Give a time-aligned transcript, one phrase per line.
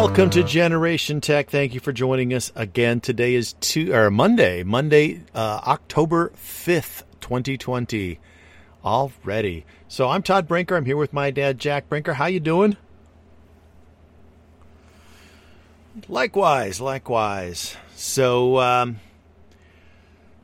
[0.00, 1.50] Welcome to Generation Tech.
[1.50, 3.00] Thank you for joining us again.
[3.00, 8.18] Today is two, or Monday, Monday, uh, October 5th, 2020.
[8.82, 9.66] Already.
[9.88, 10.74] So I'm Todd Brinker.
[10.74, 12.14] I'm here with my dad, Jack Brinker.
[12.14, 12.78] How you doing?
[16.08, 17.76] Likewise, likewise.
[17.94, 19.00] So, um,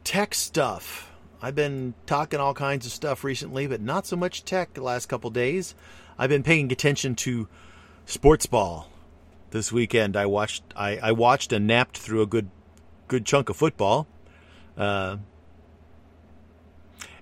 [0.04, 1.10] tech stuff.
[1.41, 5.07] I've been talking all kinds of stuff recently, but not so much tech the last
[5.07, 5.74] couple days.
[6.18, 7.48] I've been paying attention to
[8.04, 8.91] sports ball.
[9.56, 12.51] This weekend, I watched I, I watched and napped through a good
[13.09, 14.06] good chunk of football.
[14.77, 15.16] Uh,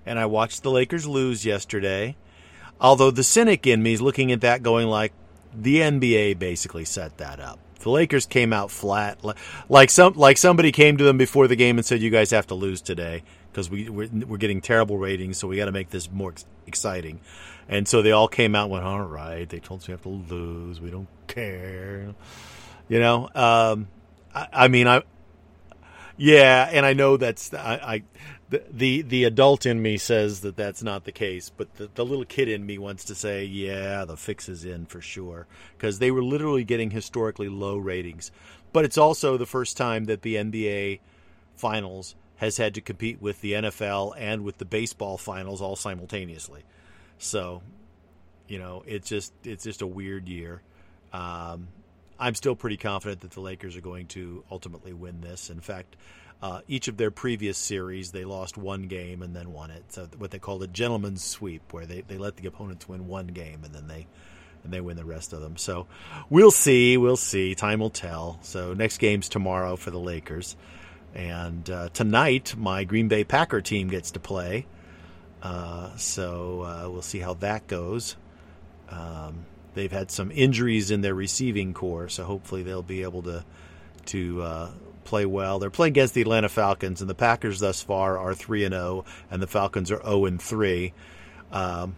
[0.05, 2.17] and I watched the Lakers lose yesterday.
[2.81, 5.13] Although the cynic in me is looking at that going like
[5.53, 7.57] the NBA basically set that up.
[7.79, 9.17] The Lakers came out flat,
[9.69, 12.47] like some like somebody came to them before the game and said, "You guys have
[12.47, 13.23] to lose today
[13.55, 16.33] because we we're, we're, getting terrible ratings, so we got to make this more
[16.67, 17.21] exciting."
[17.69, 20.01] And so they all came out and went, "All right, they told us we have
[20.01, 20.81] to lose.
[20.81, 22.13] We don't care."
[22.89, 23.87] You know, um,
[24.33, 25.03] I, I mean, I
[26.17, 28.03] yeah, and I know that's I, I
[28.49, 32.05] the, the the adult in me says that that's not the case, but the, the
[32.05, 35.47] little kid in me wants to say, yeah, the fix is in for sure,
[35.77, 38.31] because they were literally getting historically low ratings.
[38.73, 40.99] But it's also the first time that the NBA
[41.55, 46.63] finals has had to compete with the NFL and with the baseball finals all simultaneously.
[47.17, 47.61] So,
[48.47, 50.61] you know, it's just it's just a weird year.
[51.13, 51.69] Um,
[52.19, 55.49] I'm still pretty confident that the Lakers are going to ultimately win this.
[55.49, 55.95] In fact,
[56.41, 59.83] uh, each of their previous series, they lost one game and then won it.
[59.89, 63.27] So what they called a gentleman's sweep, where they, they let the opponents win one
[63.27, 64.07] game and then they
[64.63, 65.57] and they win the rest of them.
[65.57, 65.87] So
[66.29, 67.55] we'll see, we'll see.
[67.55, 68.39] Time will tell.
[68.41, 70.55] So next game's tomorrow for the Lakers,
[71.15, 74.67] and uh, tonight my Green Bay Packer team gets to play.
[75.41, 78.15] Uh, so uh, we'll see how that goes.
[78.89, 83.45] Um, they've had some injuries in their receiving corps, so hopefully they'll be able to
[84.07, 84.71] to uh,
[85.03, 85.59] play well.
[85.59, 89.05] They're playing against the Atlanta Falcons, and the Packers thus far are three and zero,
[89.05, 90.93] oh, and the Falcons are zero oh and three.
[91.51, 91.95] Um,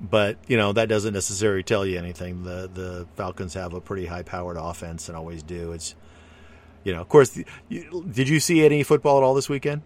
[0.00, 2.42] but you know that doesn't necessarily tell you anything.
[2.42, 5.72] The the Falcons have a pretty high powered offense and always do.
[5.72, 5.94] It's
[6.84, 7.38] you know, of course.
[7.68, 9.82] Did you see any football at all this weekend?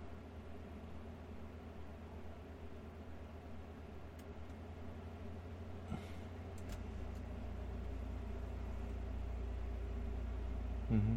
[10.93, 11.15] Mm-hmm.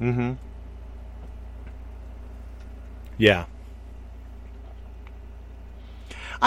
[0.00, 0.32] Mm-hmm.
[3.18, 3.46] Yeah.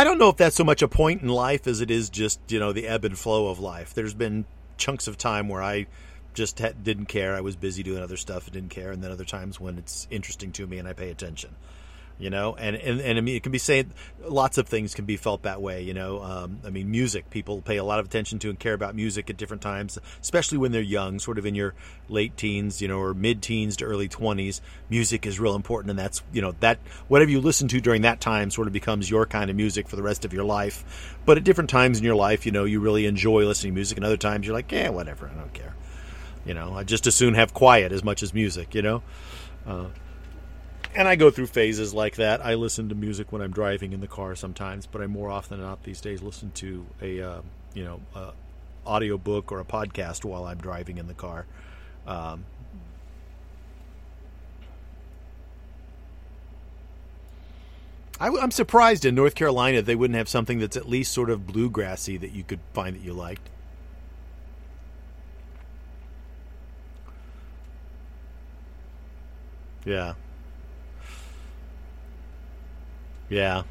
[0.01, 2.39] I don't know if that's so much a point in life as it is just,
[2.47, 3.93] you know, the ebb and flow of life.
[3.93, 4.45] There's been
[4.75, 5.85] chunks of time where I
[6.33, 7.35] just didn't care.
[7.35, 8.89] I was busy doing other stuff and didn't care.
[8.89, 11.55] And then other times when it's interesting to me and I pay attention
[12.21, 12.55] you know?
[12.55, 13.89] And, and and I mean it can be said
[14.23, 16.21] lots of things can be felt that way you know?
[16.21, 19.29] Um, I mean music people pay a lot of attention to and care about music
[19.29, 21.73] at different times especially when they're young sort of in your
[22.07, 25.99] late teens you know or mid teens to early 20s music is real important and
[25.99, 26.77] that's you know that
[27.07, 29.95] whatever you listen to during that time sort of becomes your kind of music for
[29.95, 31.17] the rest of your life.
[31.25, 33.97] But at different times in your life you know you really enjoy listening to music
[33.97, 35.75] and other times you're like yeah whatever I don't care.
[36.45, 39.03] You know I just as soon have quiet as much as music you know?
[39.65, 39.85] Uh,
[40.95, 42.45] and I go through phases like that.
[42.45, 45.57] I listen to music when I'm driving in the car sometimes, but I more often
[45.57, 47.41] than not these days listen to a uh,
[47.73, 48.33] you know a
[48.85, 51.45] audio book or a podcast while I'm driving in the car.
[52.07, 52.45] Um,
[58.19, 61.41] I, am surprised in North Carolina they wouldn't have something that's at least sort of
[61.41, 63.49] bluegrassy that you could find that you liked.
[69.85, 70.13] Yeah.
[73.31, 73.63] Yeah.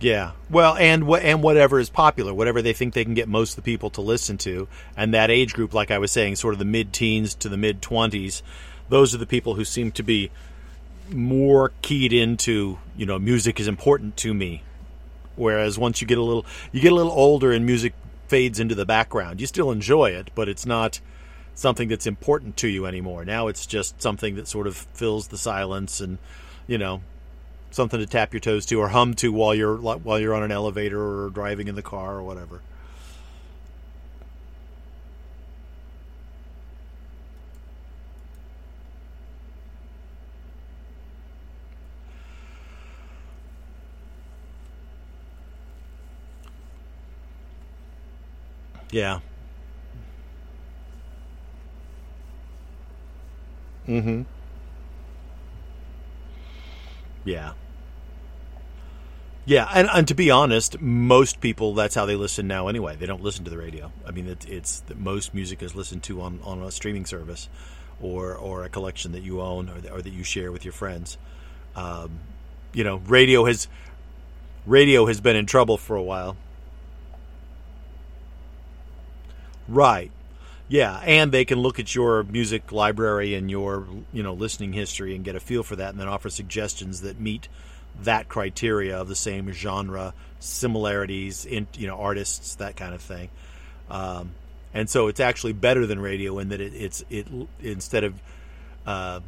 [0.00, 0.32] Yeah.
[0.50, 3.56] Well, and what and whatever is popular, whatever they think they can get most of
[3.56, 4.66] the people to listen to,
[4.96, 8.42] and that age group, like I was saying, sort of the mid-teens to the mid-twenties,
[8.88, 10.32] those are the people who seem to be
[11.08, 14.64] more keyed into, you know, music is important to me.
[15.36, 17.94] Whereas once you get a little, you get a little older and music
[18.26, 19.40] fades into the background.
[19.40, 21.00] You still enjoy it, but it's not
[21.54, 23.24] something that's important to you anymore.
[23.24, 26.18] Now it's just something that sort of fills the silence and,
[26.66, 27.02] you know,
[27.70, 30.52] something to tap your toes to or hum to while you're while you're on an
[30.52, 32.60] elevator or driving in the car or whatever.
[48.90, 49.20] Yeah.
[53.88, 54.22] Mm-hmm.
[57.24, 57.52] Yeah.
[59.44, 62.94] Yeah, and, and to be honest, most people that's how they listen now anyway.
[62.94, 63.90] They don't listen to the radio.
[64.06, 67.48] I mean, it, it's most music is listened to on, on a streaming service,
[68.00, 70.72] or or a collection that you own or, that, or that you share with your
[70.72, 71.18] friends.
[71.74, 72.20] Um,
[72.72, 73.66] you know, radio has
[74.64, 76.36] radio has been in trouble for a while.
[79.66, 80.12] Right.
[80.68, 85.14] Yeah, and they can look at your music library and your you know listening history
[85.14, 87.48] and get a feel for that, and then offer suggestions that meet
[88.02, 93.28] that criteria of the same genre, similarities in you know artists, that kind of thing.
[93.90, 94.32] Um,
[94.74, 97.26] and so it's actually better than radio in that it, it's it
[97.60, 98.14] instead of
[98.86, 99.20] uh,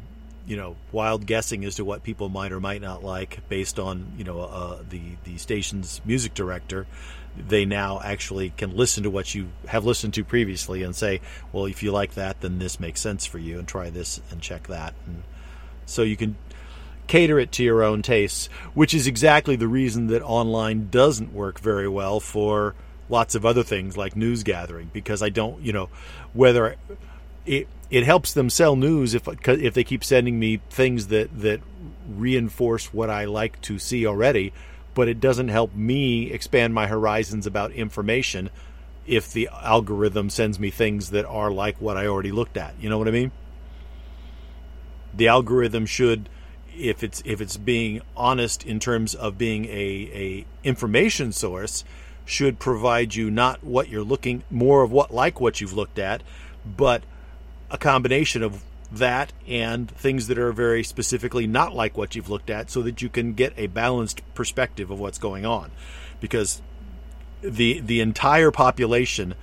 [0.47, 4.13] you know wild guessing as to what people might or might not like based on
[4.17, 6.87] you know uh, the the station's music director
[7.37, 11.19] they now actually can listen to what you have listened to previously and say
[11.51, 14.41] well if you like that then this makes sense for you and try this and
[14.41, 14.93] check that.
[15.05, 15.23] And
[15.85, 16.35] so you can
[17.07, 21.59] cater it to your own tastes, which is exactly the reason that online doesn't work
[21.59, 22.75] very well for
[23.09, 25.89] lots of other things like news gathering because I don't, you know,
[26.33, 26.75] whether
[27.45, 31.61] it it helps them sell news if if they keep sending me things that that
[32.09, 34.53] reinforce what I like to see already,
[34.95, 38.49] but it doesn't help me expand my horizons about information
[39.05, 42.73] if the algorithm sends me things that are like what I already looked at.
[42.79, 43.31] You know what I mean?
[45.13, 46.27] The algorithm should
[46.77, 51.83] if it's if it's being honest in terms of being a, a information source
[52.25, 56.21] should provide you not what you're looking more of what like what you've looked at
[56.65, 57.03] but
[57.69, 62.49] a combination of that and things that are very specifically not like what you've looked
[62.49, 65.71] at so that you can get a balanced perspective of what's going on.
[66.19, 66.61] Because
[67.41, 69.35] the the entire population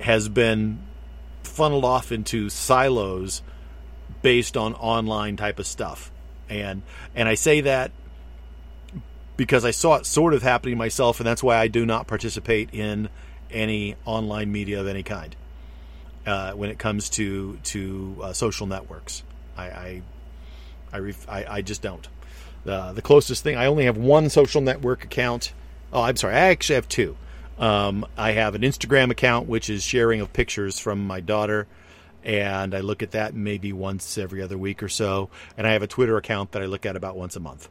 [0.00, 0.80] has been
[1.42, 3.42] funneled off into silos
[4.22, 6.10] based on online type of stuff.
[6.48, 6.82] And
[7.14, 7.90] and I say that
[9.36, 12.70] because I saw it sort of happening myself, and that's why I do not participate
[12.72, 13.08] in
[13.50, 15.36] any online media of any kind
[16.26, 19.22] uh, when it comes to to uh, social networks.
[19.56, 20.02] I I
[20.92, 22.06] I, ref- I, I just don't.
[22.66, 25.52] Uh, the closest thing I only have one social network account.
[25.92, 27.16] Oh, I'm sorry, I actually have two.
[27.58, 31.68] Um, I have an Instagram account which is sharing of pictures from my daughter
[32.24, 35.28] and I look at that maybe once every other week or so.
[35.56, 37.68] And I have a Twitter account that I look at about once a month,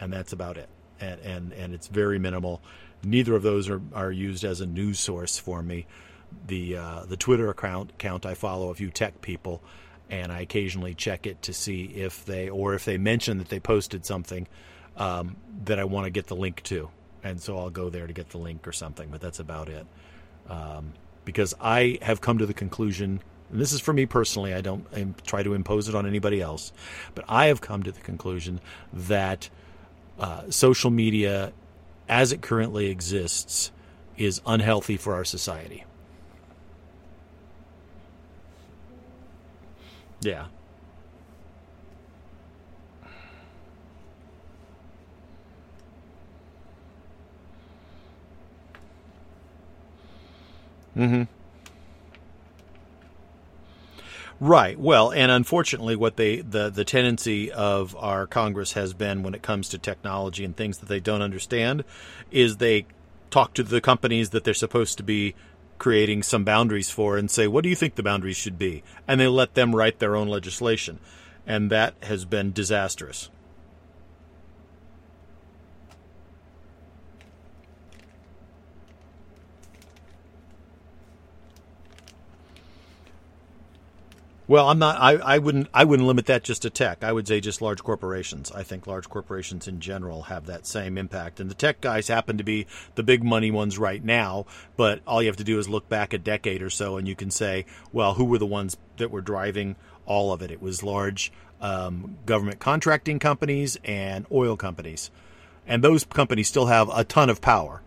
[0.00, 0.68] and that's about it.
[1.00, 2.60] And and, and it's very minimal.
[3.04, 5.86] Neither of those are, are used as a news source for me.
[6.46, 9.62] The uh, the Twitter account account I follow a few tech people,
[10.10, 13.60] and I occasionally check it to see if they or if they mention that they
[13.60, 14.46] posted something
[14.96, 16.90] um, that I want to get the link to,
[17.22, 19.08] and so I'll go there to get the link or something.
[19.10, 19.86] But that's about it.
[20.48, 20.94] Um,
[21.24, 23.20] because I have come to the conclusion
[23.50, 24.86] and this is for me personally, I don't
[25.26, 26.72] try to impose it on anybody else,
[27.14, 28.60] but I have come to the conclusion
[28.92, 29.48] that
[30.18, 31.52] uh, social media,
[32.08, 33.70] as it currently exists,
[34.16, 35.84] is unhealthy for our society.
[40.20, 40.46] Yeah.
[50.96, 51.22] Mm-hmm.
[54.40, 54.78] Right.
[54.78, 59.42] Well, and unfortunately, what they the the tendency of our Congress has been when it
[59.42, 61.84] comes to technology and things that they don't understand,
[62.30, 62.86] is they
[63.30, 65.34] talk to the companies that they're supposed to be
[65.78, 69.20] creating some boundaries for and say, "What do you think the boundaries should be?" And
[69.20, 70.98] they let them write their own legislation,
[71.46, 73.30] and that has been disastrous.
[84.48, 84.96] Well, I'm not.
[84.98, 85.68] I, I wouldn't.
[85.74, 87.04] I wouldn't limit that just to tech.
[87.04, 88.50] I would say just large corporations.
[88.50, 92.38] I think large corporations in general have that same impact, and the tech guys happen
[92.38, 94.46] to be the big money ones right now.
[94.74, 97.14] But all you have to do is look back a decade or so, and you
[97.14, 99.76] can say, well, who were the ones that were driving
[100.06, 100.50] all of it?
[100.50, 105.10] It was large um, government contracting companies and oil companies,
[105.66, 107.82] and those companies still have a ton of power.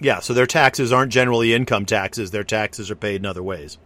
[0.00, 2.30] Yeah, so their taxes aren't generally income taxes.
[2.30, 3.76] Their taxes are paid in other ways.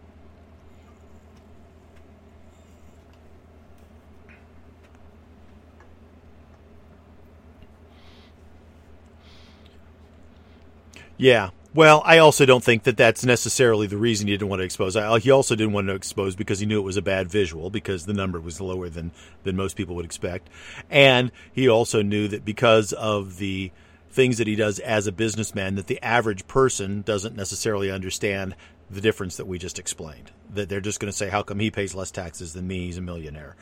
[11.17, 11.49] Yeah.
[11.73, 14.95] Well, I also don't think that that's necessarily the reason he didn't want to expose.
[15.21, 18.05] He also didn't want to expose because he knew it was a bad visual because
[18.05, 19.11] the number was lower than
[19.43, 20.49] than most people would expect,
[20.89, 23.71] and he also knew that because of the
[24.15, 28.55] things that he does as a businessman, that the average person doesn't necessarily understand
[28.89, 30.31] the difference that we just explained.
[30.49, 32.85] That they're just going to say, "How come he pays less taxes than me?
[32.85, 33.55] He's a millionaire."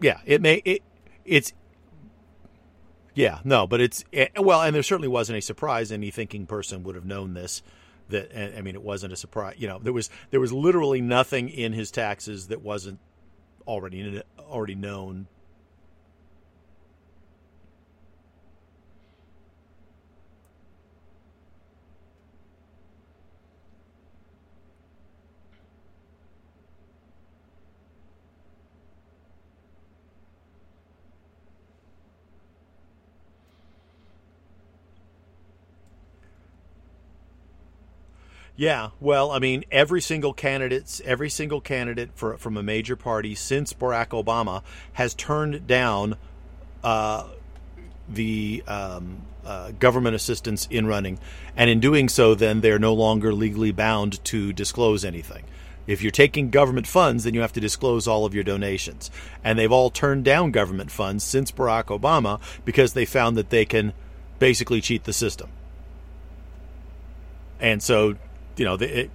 [0.00, 0.82] Yeah, it may it
[1.24, 1.52] it's
[3.14, 5.90] yeah, no, but it's eh, well, and there certainly wasn't a surprise.
[5.90, 7.62] Any thinking person would have known this.
[8.10, 9.54] That I mean, it wasn't a surprise.
[9.58, 12.98] You know, there was there was literally nothing in his taxes that wasn't
[13.66, 15.28] already already known
[38.56, 43.34] Yeah, well, I mean, every single candidate, every single candidate for, from a major party
[43.34, 46.16] since Barack Obama has turned down
[46.84, 47.26] uh,
[48.08, 51.18] the um, uh, government assistance in running,
[51.56, 55.44] and in doing so, then they're no longer legally bound to disclose anything.
[55.88, 59.10] If you're taking government funds, then you have to disclose all of your donations,
[59.42, 63.64] and they've all turned down government funds since Barack Obama because they found that they
[63.64, 63.92] can
[64.38, 65.50] basically cheat the system.
[67.60, 68.16] And so
[68.56, 69.10] you know, the, it,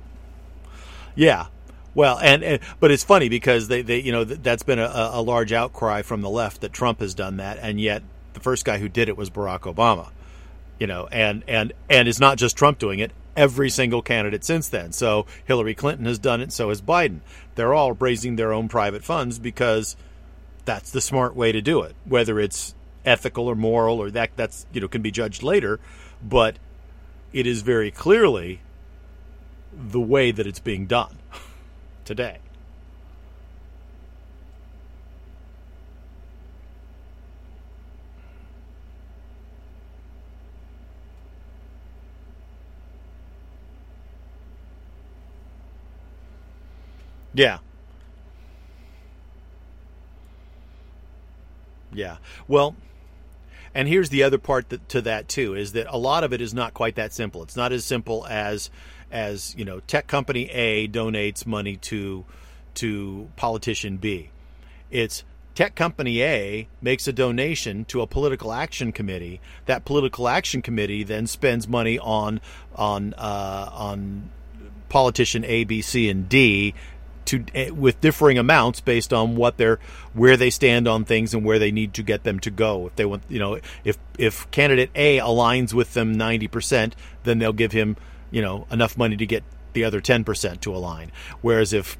[1.15, 1.47] yeah.
[1.95, 5.21] Well, and, and, but it's funny because they, they you know that's been a, a
[5.21, 8.03] large outcry from the left that Trump has done that, and yet
[8.33, 10.09] the first guy who did it was Barack Obama.
[10.79, 13.11] You know, and and and it's not just Trump doing it.
[13.35, 14.91] Every single candidate since then.
[14.91, 16.51] So Hillary Clinton has done it.
[16.51, 17.19] So has Biden.
[17.55, 19.95] They're all raising their own private funds because
[20.65, 21.95] that's the smart way to do it.
[22.05, 25.79] Whether it's ethical or moral or that that's you know can be judged later,
[26.23, 26.57] but
[27.33, 28.61] it is very clearly
[29.71, 31.17] the way that it's being done
[32.05, 32.39] today.
[47.33, 47.59] Yeah.
[51.93, 52.17] Yeah.
[52.47, 52.75] Well,
[53.73, 56.41] and here's the other part that, to that too is that a lot of it
[56.41, 57.43] is not quite that simple.
[57.43, 58.69] It's not as simple as
[59.11, 62.25] as you know, tech company A donates money to
[62.75, 64.29] to politician B.
[64.91, 65.23] It's
[65.55, 69.41] tech company A makes a donation to a political action committee.
[69.65, 72.41] That political action committee then spends money on
[72.75, 74.29] on uh, on
[74.89, 76.73] politician A, B, C, and D
[77.25, 79.79] to eh, with differing amounts based on what they're
[80.13, 82.87] where they stand on things and where they need to get them to go.
[82.87, 87.39] If they want, you know, if if candidate A aligns with them ninety percent, then
[87.39, 87.97] they'll give him
[88.31, 89.43] you know enough money to get
[89.73, 91.11] the other 10% to align.
[91.41, 91.97] Whereas if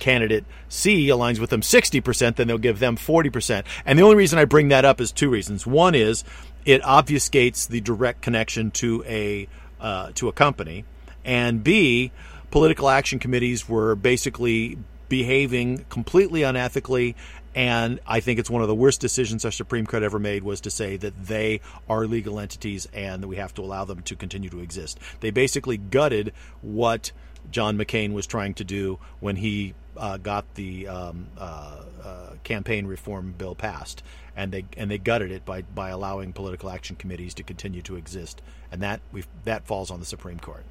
[0.00, 3.64] candidate C aligns with them 60%, then they'll give them 40%.
[3.84, 5.66] And the only reason I bring that up is two reasons.
[5.66, 6.24] One is
[6.64, 9.48] it obfuscates the direct connection to a
[9.80, 10.84] uh, to a company,
[11.24, 12.12] and B,
[12.50, 14.76] political action committees were basically
[15.08, 17.14] behaving completely unethically
[17.54, 20.60] and I think it's one of the worst decisions our Supreme Court ever made was
[20.62, 24.16] to say that they are legal entities and that we have to allow them to
[24.16, 24.98] continue to exist.
[25.20, 27.12] They basically gutted what
[27.50, 32.86] John McCain was trying to do when he uh, got the um, uh, uh, campaign
[32.86, 34.02] reform bill passed,
[34.36, 37.96] and they and they gutted it by by allowing political action committees to continue to
[37.96, 38.40] exist,
[38.70, 40.64] and that we that falls on the Supreme Court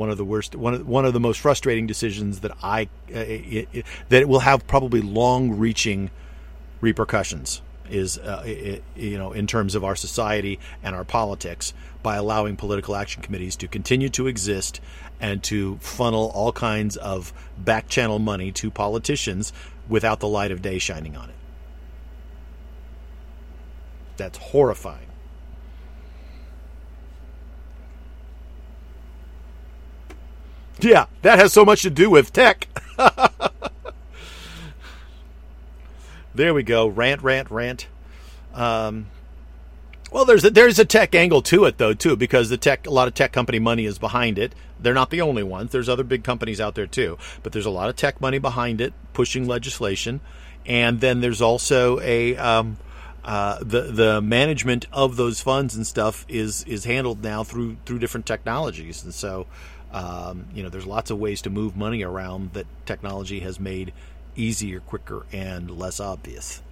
[0.00, 3.18] one of the worst, one of, one of the most frustrating decisions that I uh,
[3.18, 6.10] it, it, that will have probably long-reaching
[6.80, 12.16] repercussions is uh, it, you know in terms of our society and our politics by
[12.16, 14.80] allowing political action committees to continue to exist
[15.20, 19.52] and to funnel all kinds of back channel money to politicians
[19.86, 21.36] without the light of day shining on it.
[24.16, 25.09] That's horrifying.
[30.82, 32.68] Yeah, that has so much to do with tech.
[36.34, 36.86] there we go.
[36.86, 37.86] Rant, rant, rant.
[38.54, 39.06] Um,
[40.10, 42.90] well, there's a, there's a tech angle to it though too, because the tech a
[42.90, 44.54] lot of tech company money is behind it.
[44.80, 45.72] They're not the only ones.
[45.72, 48.80] There's other big companies out there too, but there's a lot of tech money behind
[48.80, 50.20] it, pushing legislation,
[50.66, 52.78] and then there's also a um,
[53.24, 57.98] uh, the the management of those funds and stuff is is handled now through through
[58.00, 59.46] different technologies, and so
[59.92, 63.92] um, you know there's lots of ways to move money around that technology has made
[64.36, 66.62] easier, quicker, and less obvious.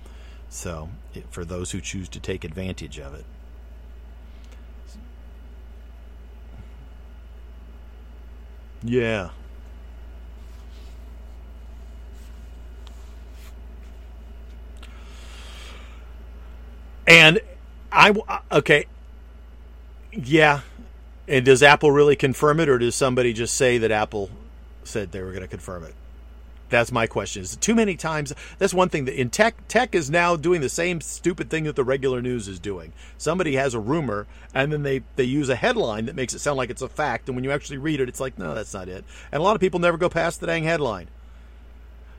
[0.49, 0.89] So
[1.31, 3.25] for those who choose to take advantage of it.
[8.83, 9.31] Yeah.
[17.07, 17.41] And
[17.91, 18.15] I
[18.53, 18.87] okay,
[20.13, 20.61] yeah.
[21.29, 24.31] And does Apple really confirm it, or does somebody just say that Apple
[24.83, 25.95] said they were going to confirm it?
[26.71, 27.43] That's my question.
[27.43, 28.35] Is too many times?
[28.59, 31.77] That's one thing that in tech, tech is now doing the same stupid thing that
[31.77, 32.93] the regular news is doing.
[33.17, 36.57] Somebody has a rumor, and then they they use a headline that makes it sound
[36.57, 38.89] like it's a fact, and when you actually read it, it's like, no, that's not
[38.89, 39.05] it.
[39.31, 41.09] And a lot of people never go past the dang headline.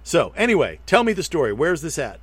[0.04, 1.54] So anyway, tell me the story.
[1.54, 2.20] Where's this at?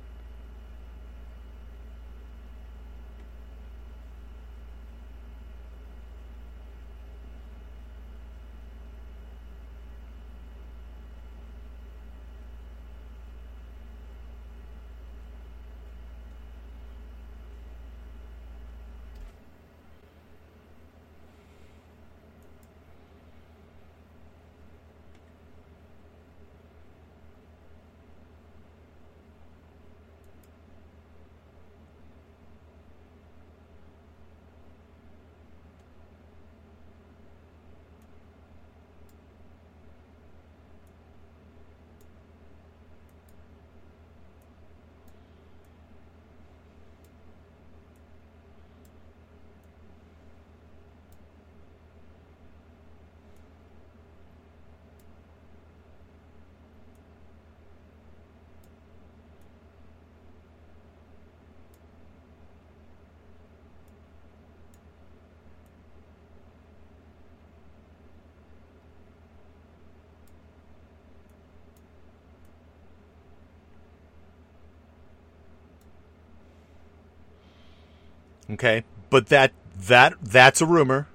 [78.49, 81.07] Okay, but that that that's a rumor.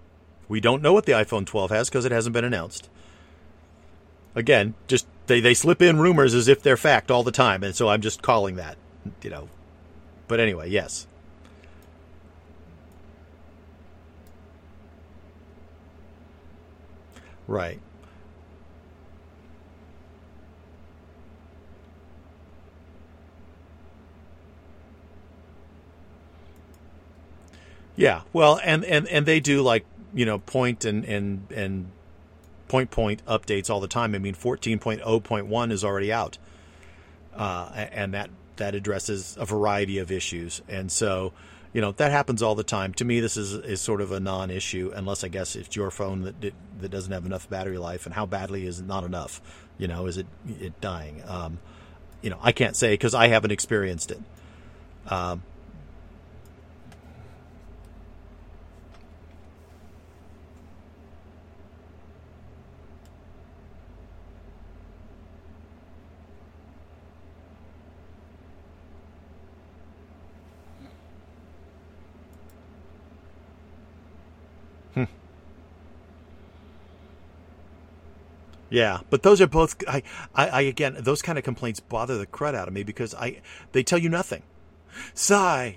[0.49, 2.91] We don't know what the iPhone 12 has because it hasn't been announced.
[4.35, 7.75] Again, just they, they slip in rumors as if they're fact all the time, and
[7.75, 8.77] so I'm just calling that,
[9.23, 9.49] you know.
[10.29, 11.07] But anyway, yes.
[17.47, 17.81] Right.
[28.03, 31.89] Yeah, well, and, and, and they do like you know point and and and
[32.67, 34.17] point point updates all the time.
[34.17, 36.37] I mean, fourteen point oh point one is already out,
[37.33, 40.63] uh, and that that addresses a variety of issues.
[40.69, 41.33] And so,
[41.73, 42.93] you know, that happens all the time.
[42.95, 46.23] To me, this is is sort of a non-issue, unless I guess it's your phone
[46.23, 46.41] that
[46.81, 49.41] that doesn't have enough battery life, and how badly is it not enough?
[49.79, 50.27] You know, is it
[50.59, 51.23] it dying?
[51.29, 51.61] Um,
[52.21, 54.21] you know, I can't say because I haven't experienced it.
[55.07, 55.45] Um,
[78.73, 79.77] Yeah, but those are both.
[79.87, 80.03] I,
[80.35, 83.43] I, I, again, those kind of complaints bother the crud out of me because I,
[83.73, 84.43] they tell you nothing.
[85.13, 85.77] Sigh.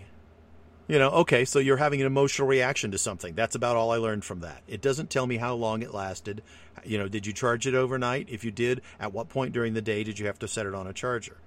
[0.87, 3.33] You know, okay, so you're having an emotional reaction to something.
[3.33, 4.61] That's about all I learned from that.
[4.67, 6.41] It doesn't tell me how long it lasted.
[6.85, 8.29] You know, did you charge it overnight?
[8.29, 10.73] If you did, at what point during the day did you have to set it
[10.73, 11.37] on a charger?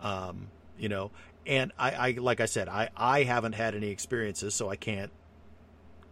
[0.00, 1.10] Um, you know,
[1.44, 5.10] and I, I, like I said, I, I haven't had any experiences, so I can't,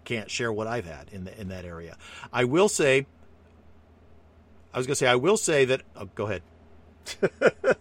[0.04, 1.96] can't share what I've had in the, in that area.
[2.32, 3.06] I will say
[4.74, 5.82] I was going to say, I will say that.
[5.96, 6.42] Oh, go ahead.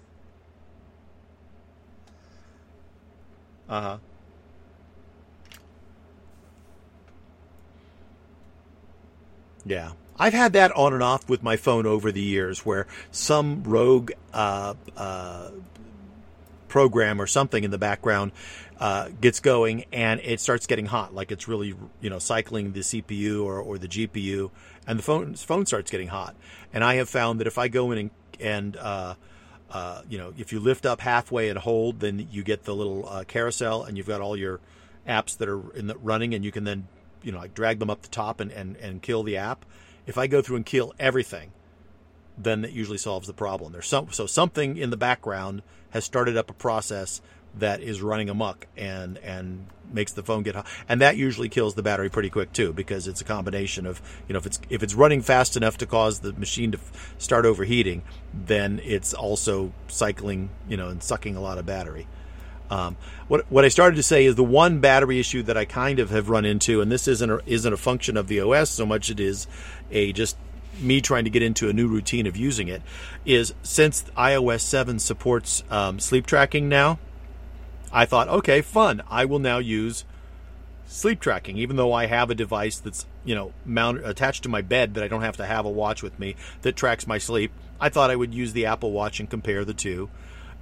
[3.70, 3.98] uh huh.
[9.66, 9.92] Yeah.
[10.20, 14.12] I've had that on and off with my phone over the years where some rogue
[14.34, 15.50] uh, uh,
[16.68, 18.32] program or something in the background
[18.80, 22.82] uh, gets going and it starts getting hot, like it's really, you know, cycling the
[22.82, 24.52] CPU or, or the GPU
[24.88, 26.36] and the phone phone starts getting hot.
[26.74, 29.16] And I have found that if I go in and, and uh,
[29.70, 33.08] uh, you know, if you lift up halfway and hold, then you get the little
[33.08, 34.60] uh, carousel, and you've got all your
[35.08, 36.88] apps that are in the running, and you can then,
[37.24, 39.66] you know, like drag them up the top and, and, and kill the app.
[40.06, 41.52] If I go through and kill everything,
[42.38, 43.72] then that usually solves the problem.
[43.72, 47.22] There's some so something in the background has started up a process
[47.60, 50.68] that is running amok and and makes the phone get hot.
[50.88, 54.34] And that usually kills the battery pretty quick too, because it's a combination of you
[54.34, 57.46] know if it's if it's running fast enough to cause the machine to f- start
[57.46, 62.08] overheating, then it's also cycling you know and sucking a lot of battery.
[62.70, 62.96] Um,
[63.28, 66.10] what what I started to say is the one battery issue that I kind of
[66.10, 69.10] have run into, and this isn't a, isn't a function of the OS so much
[69.10, 69.46] it is
[69.92, 70.38] a just
[70.80, 72.82] me trying to get into a new routine of using it,
[73.26, 76.98] is since iOS 7 supports um, sleep tracking now,
[77.92, 79.02] I thought, okay, fun.
[79.10, 80.06] I will now use
[80.86, 84.62] sleep tracking, even though I have a device that's you know mounted attached to my
[84.62, 87.52] bed that I don't have to have a watch with me that tracks my sleep.
[87.80, 90.10] I thought I would use the Apple Watch and compare the two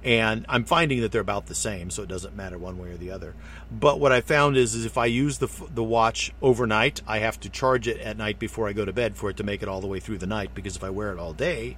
[0.02, 2.96] and I'm finding that they're about the same, so it doesn't matter one way or
[2.96, 3.34] the other.
[3.70, 7.38] But what I found is, is if I use the the watch overnight, I have
[7.40, 9.68] to charge it at night before I go to bed for it to make it
[9.68, 10.54] all the way through the night.
[10.54, 11.76] Because if I wear it all day,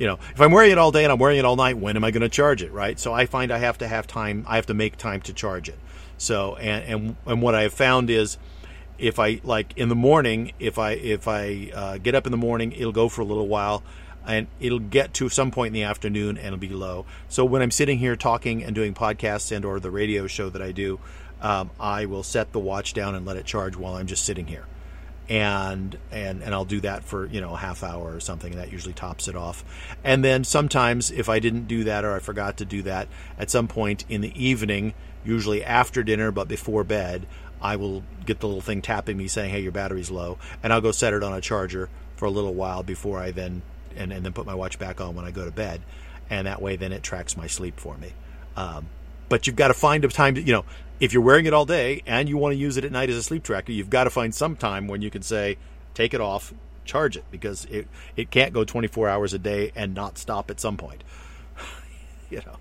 [0.00, 1.94] you know, if I'm wearing it all day and I'm wearing it all night, when
[1.94, 2.98] am I going to charge it, right?
[2.98, 4.46] So I find I have to have time.
[4.48, 5.78] I have to make time to charge it.
[6.16, 8.38] So and and and what I have found is.
[8.98, 12.36] If I like in the morning, if I if I uh, get up in the
[12.36, 13.82] morning, it'll go for a little while
[14.26, 17.06] and it'll get to some point in the afternoon and it'll be low.
[17.30, 20.60] So when I'm sitting here talking and doing podcasts and or the radio show that
[20.60, 21.00] I do,
[21.40, 24.46] um, I will set the watch down and let it charge while I'm just sitting
[24.46, 24.66] here.
[25.30, 28.60] And and and I'll do that for you know a half hour or something, and
[28.60, 29.64] that usually tops it off.
[30.02, 33.06] And then sometimes if I didn't do that or I forgot to do that,
[33.38, 34.92] at some point in the evening,
[35.24, 37.26] usually after dinner but before bed,
[37.62, 40.80] I will get the little thing tapping me saying, "Hey, your battery's low," and I'll
[40.80, 43.62] go set it on a charger for a little while before I then
[43.96, 45.80] and, and then put my watch back on when I go to bed,
[46.28, 48.12] and that way then it tracks my sleep for me.
[48.56, 48.88] Um,
[49.28, 50.64] but you've got to find a time to, you know,
[51.00, 53.16] if you're wearing it all day and you want to use it at night as
[53.16, 55.56] a sleep tracker, you've got to find some time when you can say,
[55.94, 56.52] take it off,
[56.84, 60.60] charge it, because it, it can't go 24 hours a day and not stop at
[60.60, 61.02] some point.
[62.30, 62.56] you know,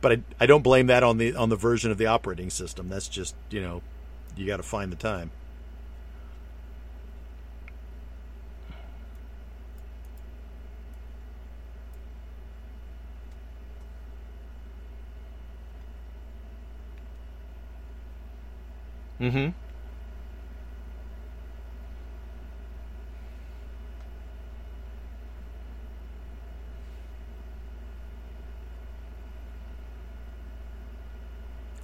[0.00, 2.88] but I, I don't blame that on the on the version of the operating system.
[2.88, 3.82] That's just you know,
[4.36, 5.30] you got to find the time.
[19.22, 19.50] Mm-hmm.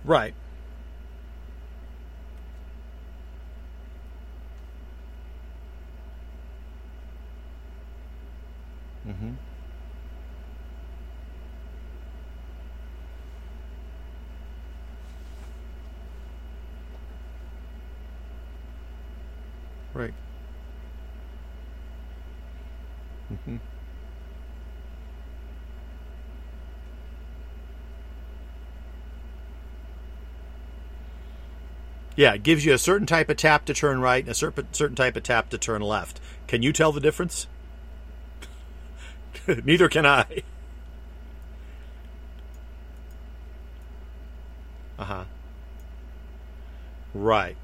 [0.05, 0.35] Right.
[9.07, 9.35] Mm-hmm.
[19.95, 20.15] Right.
[23.33, 23.59] Mm-hmm.
[32.19, 34.67] Yeah, it gives you a certain type of tap to turn right and a certain
[34.73, 36.21] certain type of tap to turn left.
[36.49, 37.47] Can you tell the difference?
[39.47, 40.43] Neither can I.
[44.99, 45.25] Uh huh.
[47.15, 47.57] Right.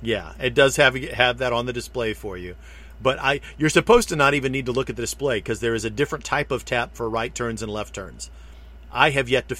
[0.00, 2.56] Yeah, it does have have that on the display for you.
[3.00, 5.76] But I you're supposed to not even need to look at the display because there
[5.76, 8.32] is a different type of tap for right turns and left turns.
[8.90, 9.56] I have yet to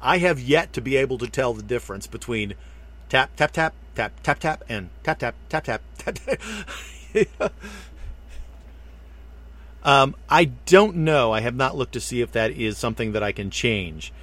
[0.00, 2.54] I have yet to be able to tell the difference between
[3.12, 6.18] tap tap tap tap tap tap and tap tap tap tap tap.
[6.18, 7.52] tap.
[9.84, 11.30] um, I don't know.
[11.30, 14.14] I have not looked to see if that is something that I can change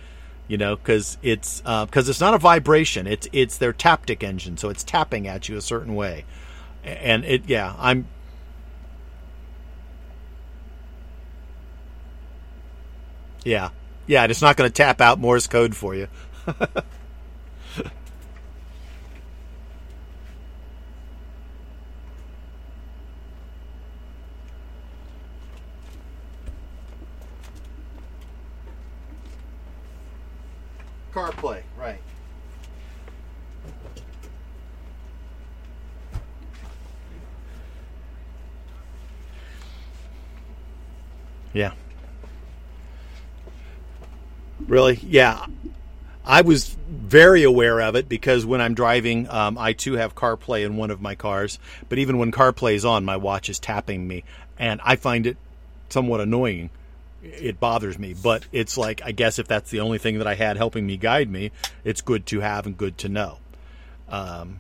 [0.48, 3.06] you know, because it's because uh, it's not a vibration.
[3.06, 6.26] It's it's their Taptic engine, so it's tapping at you a certain way,
[6.84, 8.08] and it yeah, I'm.
[13.46, 13.70] Yeah,
[14.08, 16.08] yeah, it's not going to tap out Morse code for you.
[31.20, 32.00] CarPlay, right.
[41.52, 41.74] Yeah.
[44.68, 45.00] Really?
[45.04, 45.46] Yeah.
[46.24, 50.64] I was very aware of it because when I'm driving, um, I too have CarPlay
[50.66, 51.60] in one of my cars.
[51.90, 54.24] But even when CarPlay is on, my watch is tapping me,
[54.58, 55.38] and I find it
[55.90, 56.70] somewhat annoying
[57.24, 58.14] it bothers me.
[58.14, 60.98] But it's like I guess if that's the only thing that I had helping me
[60.98, 61.52] guide me,
[61.84, 63.38] it's good to have and good to know.
[64.08, 64.60] Um,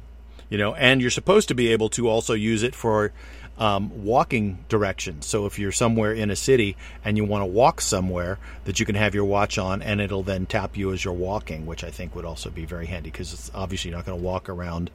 [0.50, 3.12] you know, and you're supposed to be able to also use it for
[3.60, 5.28] um, walking directions.
[5.28, 8.86] So if you're somewhere in a city and you want to walk somewhere, that you
[8.86, 11.92] can have your watch on and it'll then tap you as you're walking, which I
[11.92, 14.90] think would also be very handy because it's obviously not going to walk around,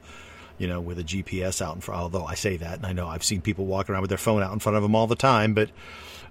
[0.57, 2.01] you know, with a GPS out in front.
[2.01, 4.41] Although I say that, and I know I've seen people walk around with their phone
[4.41, 5.69] out in front of them all the time, but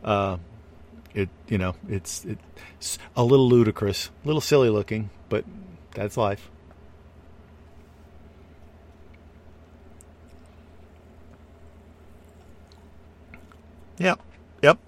[0.02, 0.38] uh,
[1.14, 5.44] it you know it's it's a little ludicrous, a little silly looking, but
[5.92, 6.50] that's life.
[13.98, 14.20] Yep.
[14.62, 14.78] Yep.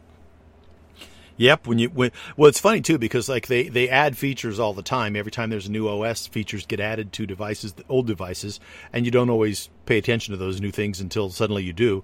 [1.36, 1.66] Yep.
[1.66, 4.82] When you when well, it's funny too because like they they add features all the
[4.82, 5.16] time.
[5.16, 8.58] Every time there's a new OS, features get added to devices, old devices,
[8.92, 12.02] and you don't always pay attention to those new things until suddenly you do.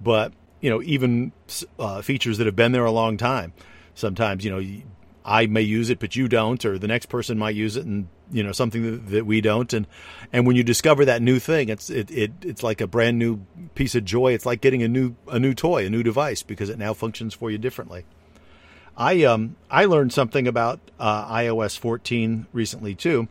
[0.00, 1.32] But you know, even
[1.78, 3.52] uh, features that have been there a long time.
[3.94, 4.82] Sometimes you know
[5.26, 8.06] I may use it, but you don't, or the next person might use it, and
[8.30, 9.72] you know something that, that, we don't.
[9.72, 9.86] And
[10.32, 13.44] and when you discover that new thing, it's it, it it's like a brand new
[13.74, 14.34] piece of joy.
[14.34, 17.34] It's like getting a new a new toy, a new device, because it now functions
[17.34, 18.04] for you differently.
[18.96, 23.26] I um I learned something about uh, iOS 14 recently too,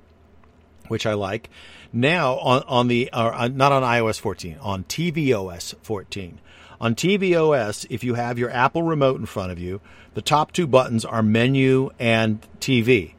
[0.90, 1.50] which I like.
[1.94, 6.40] Now on on the uh, not on iOS 14 on tvOS 14.
[6.80, 9.82] On tvOS, if you have your Apple remote in front of you,
[10.14, 13.14] the top two buttons are menu and TV.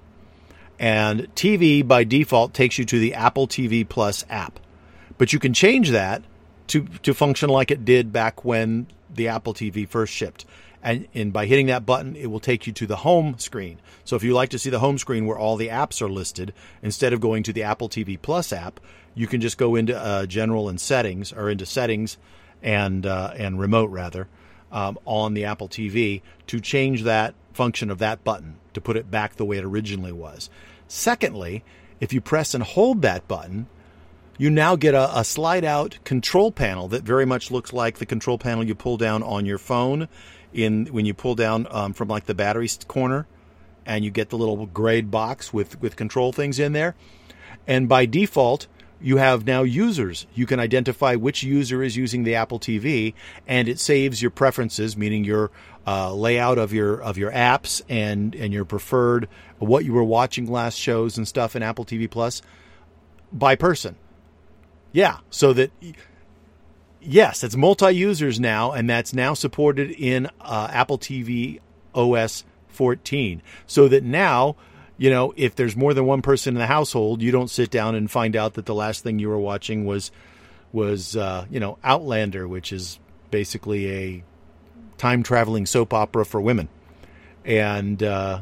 [0.79, 4.61] And TV by default takes you to the Apple TV Plus app.
[5.19, 6.23] But you can change that
[6.69, 10.45] to, to function like it did back when the Apple TV first shipped.
[10.83, 13.81] And, and by hitting that button, it will take you to the home screen.
[14.05, 16.53] So if you like to see the home screen where all the apps are listed,
[16.83, 18.79] instead of going to the Apple TV Plus app,
[19.14, 22.19] you can just go into uh, general and settings or into settings
[22.62, 24.29] and uh, and remote rather
[24.73, 29.11] um, on the Apple TV to change that function of that button to put it
[29.11, 30.51] back the way it originally was.
[30.88, 31.64] Secondly,
[32.01, 33.66] if you press and hold that button,
[34.38, 38.07] you now get a, a, slide out control panel that very much looks like the
[38.07, 40.09] control panel you pull down on your phone
[40.53, 43.27] in when you pull down um, from like the battery corner
[43.87, 46.95] and you get the little grayed box with with control things in there
[47.66, 48.66] and by default
[49.01, 50.27] you have now users.
[50.35, 53.15] You can identify which user is using the Apple TV,
[53.47, 55.51] and it saves your preferences, meaning your
[55.87, 59.29] uh, layout of your of your apps and and your preferred
[59.59, 62.43] what you were watching last shows and stuff in Apple TV Plus
[63.33, 63.97] by person.
[64.93, 65.71] Yeah, so that
[67.01, 71.61] yes, it's multi users now, and that's now supported in uh, Apple TV
[71.95, 74.57] OS 14, so that now
[74.99, 77.95] you know, if there's more than one person in the household, you don't sit down
[77.95, 80.11] and find out that the last thing you were watching was
[80.73, 82.99] was uh, you know Outlander, which is
[83.31, 84.25] basically a
[84.99, 86.69] time traveling soap opera for women,
[87.45, 88.41] and uh,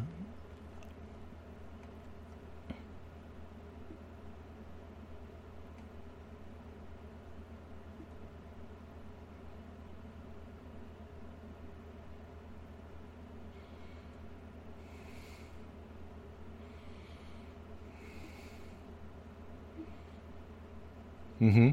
[21.45, 21.71] Mm-hmm.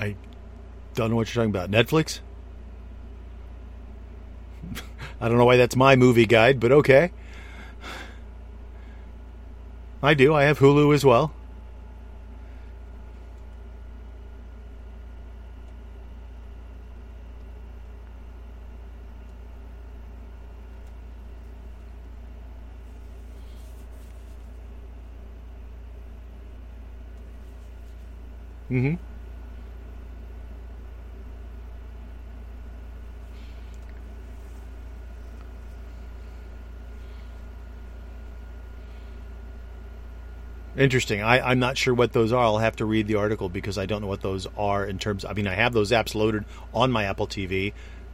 [0.00, 0.16] I
[0.96, 1.70] don't know what you're talking about.
[1.70, 2.18] Netflix?
[5.20, 7.12] I don't know why that's my movie guide, but okay.
[10.02, 10.34] I do.
[10.34, 11.32] I have Hulu as well.
[28.70, 29.07] Mm-hmm.
[40.78, 41.22] Interesting.
[41.22, 42.44] I, am not sure what those are.
[42.44, 45.24] I'll have to read the article because I don't know what those are in terms.
[45.24, 47.72] I mean, I have those apps loaded on my Apple TV,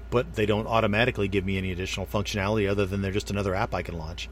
[0.09, 3.74] but they don't automatically give me any additional functionality other than they're just another app
[3.74, 4.31] I can launch.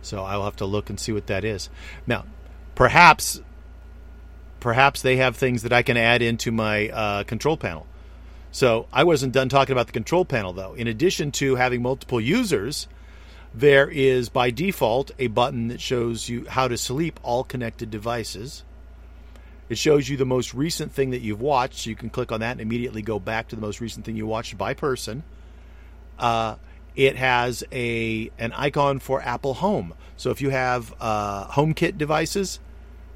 [0.00, 1.68] So I'll have to look and see what that is.
[2.06, 2.24] Now,
[2.74, 3.42] perhaps,
[4.60, 7.86] perhaps they have things that I can add into my uh, control panel.
[8.50, 10.72] So I wasn't done talking about the control panel though.
[10.72, 12.88] In addition to having multiple users
[13.54, 18.64] there is by default a button that shows you how to sleep all connected devices.
[19.68, 22.40] It shows you the most recent thing that you've watched, so you can click on
[22.40, 25.22] that and immediately go back to the most recent thing you watched by person.
[26.18, 26.56] Uh,
[26.96, 29.94] it has a an icon for Apple Home.
[30.16, 32.60] So if you have uh, HomeKit devices,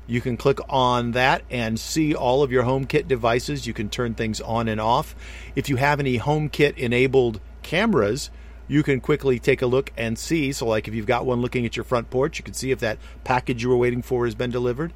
[0.09, 3.67] You can click on that and see all of your HomeKit devices.
[3.67, 5.15] You can turn things on and off.
[5.55, 8.31] If you have any HomeKit enabled cameras,
[8.69, 10.53] you can quickly take a look and see.
[10.53, 12.79] So, like if you've got one looking at your front porch, you can see if
[12.81, 14.93] that package you were waiting for has been delivered.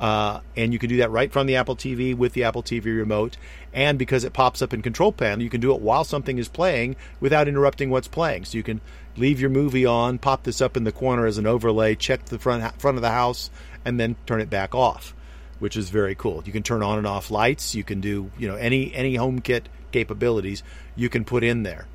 [0.00, 2.84] Uh, and you can do that right from the Apple TV with the Apple TV
[2.86, 3.36] remote.
[3.74, 6.48] And because it pops up in Control Panel, you can do it while something is
[6.48, 8.46] playing without interrupting what's playing.
[8.46, 8.80] So you can
[9.16, 12.38] leave your movie on, pop this up in the corner as an overlay, check the
[12.38, 13.50] front front of the house,
[13.84, 15.14] and then turn it back off,
[15.58, 16.42] which is very cool.
[16.46, 17.74] You can turn on and off lights.
[17.74, 20.62] You can do you know any any HomeKit capabilities
[20.96, 21.86] you can put in there.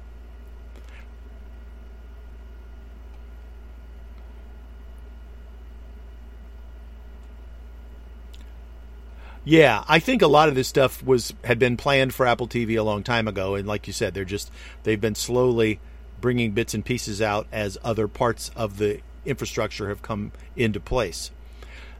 [9.47, 12.79] Yeah, I think a lot of this stuff was had been planned for Apple TV
[12.79, 14.51] a long time ago, and like you said, they're just
[14.83, 15.79] they've been slowly
[16.19, 21.29] bringing bits and pieces out as other parts of the infrastructure have come into place.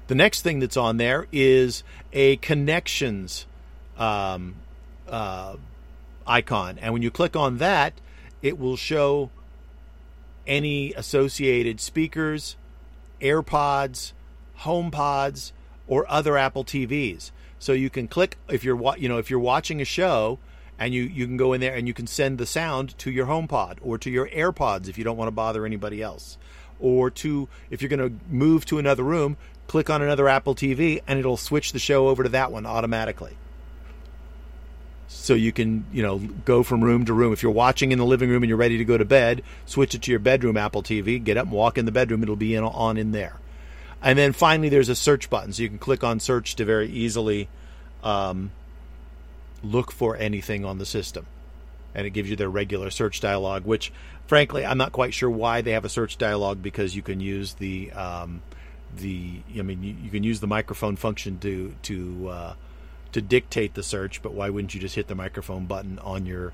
[0.08, 3.46] The next thing that's on there is a connections
[3.98, 4.56] um,
[5.08, 5.58] uh,
[6.26, 6.80] icon.
[6.80, 7.94] And when you click on that,
[8.42, 9.30] it will show
[10.48, 12.56] any associated speakers,
[13.22, 14.14] AirPods,
[14.60, 15.52] HomePods,
[15.88, 17.32] or other Apple TVs.
[17.60, 20.40] So you can click if you're you know if you're watching a show
[20.78, 23.28] and you you can go in there and you can send the sound to your
[23.28, 26.38] HomePod or to your AirPods if you don't want to bother anybody else.
[26.80, 31.02] Or to if you're going to move to another room, click on another Apple TV,
[31.08, 33.38] and it'll switch the show over to that one automatically.
[35.08, 37.32] So you can, you know, go from room to room.
[37.32, 39.96] If you're watching in the living room and you're ready to go to bed, switch
[39.96, 42.24] it to your bedroom Apple TV, get up and walk in the bedroom.
[42.24, 43.38] It'll be in, on in there.
[44.02, 46.90] And then finally, there's a search button, so you can click on search to very
[46.90, 47.50] easily
[48.04, 48.52] um,
[49.64, 51.26] look for anything on the system.
[51.94, 53.92] And it gives you their regular search dialog, which,
[54.28, 57.54] frankly, I'm not quite sure why they have a search dialog because you can use
[57.54, 58.42] the um,
[58.98, 62.54] the I mean you, you, can use the microphone function to to uh,
[63.14, 66.54] to dictate the search, but why wouldn't you just hit the microphone button on your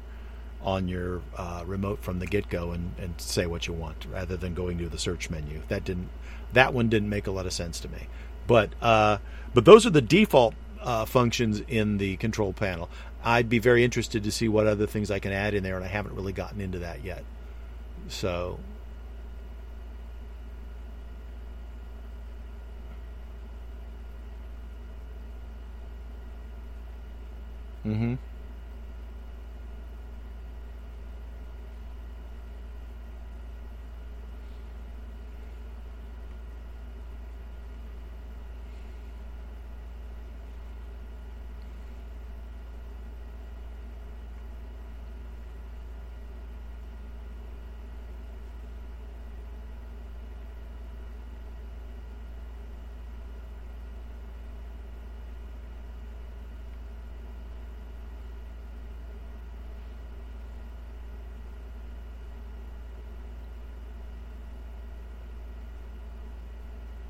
[0.62, 4.38] on your uh, remote from the get go and, and say what you want rather
[4.38, 5.62] than going to the search menu?
[5.70, 6.10] That didn't
[6.54, 8.08] that one didn't make a lot of sense to me.
[8.48, 9.18] But uh,
[9.54, 12.90] but those are the default uh, functions in the control panel.
[13.24, 15.86] I'd be very interested to see what other things I can add in there, and
[15.86, 17.24] I haven't really gotten into that yet.
[18.08, 18.60] So
[27.86, 28.16] Mm-hmm.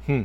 [0.06, 0.24] Hmm.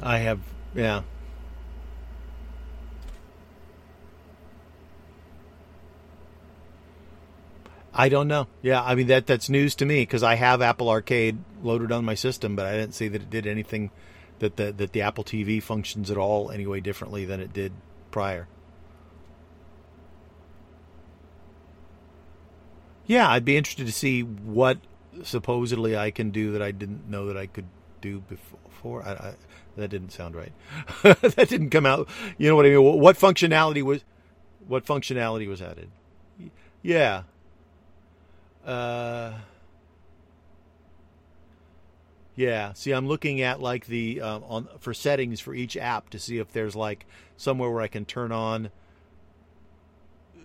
[0.00, 0.40] I have,
[0.74, 1.02] yeah.
[7.94, 8.48] I don't know.
[8.60, 12.04] Yeah, I mean that that's news to me because I have Apple Arcade loaded on
[12.04, 13.90] my system, but I didn't see that it did anything
[14.44, 17.72] that the that the Apple TV functions at all anyway differently than it did
[18.10, 18.46] prior.
[23.06, 24.78] Yeah, I'd be interested to see what
[25.22, 27.66] supposedly I can do that I didn't know that I could
[28.00, 29.02] do before.
[29.02, 29.34] I, I,
[29.76, 30.52] that didn't sound right.
[31.02, 32.08] that didn't come out.
[32.36, 32.82] You know what I mean?
[32.82, 34.04] What functionality was
[34.66, 35.88] what functionality was added?
[36.82, 37.22] Yeah.
[38.64, 39.32] Uh,
[42.36, 42.72] yeah.
[42.72, 46.38] See, I'm looking at like the uh, on for settings for each app to see
[46.38, 47.06] if there's like
[47.36, 48.70] somewhere where I can turn on.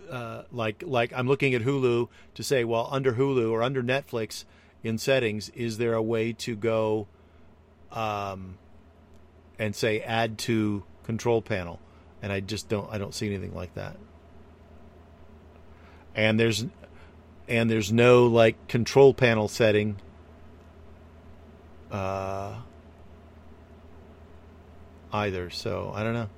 [0.08, 4.44] Uh, like like I'm looking at Hulu to say, well, under Hulu or under Netflix
[4.82, 7.08] in settings, is there a way to go
[7.90, 8.58] um,
[9.58, 11.80] and say add to control panel?
[12.22, 13.96] And I just don't I don't see anything like that.
[16.14, 16.66] And there's
[17.48, 19.96] and there's no like control panel setting
[21.90, 22.54] uh,
[25.12, 25.50] either.
[25.50, 26.28] So I don't know.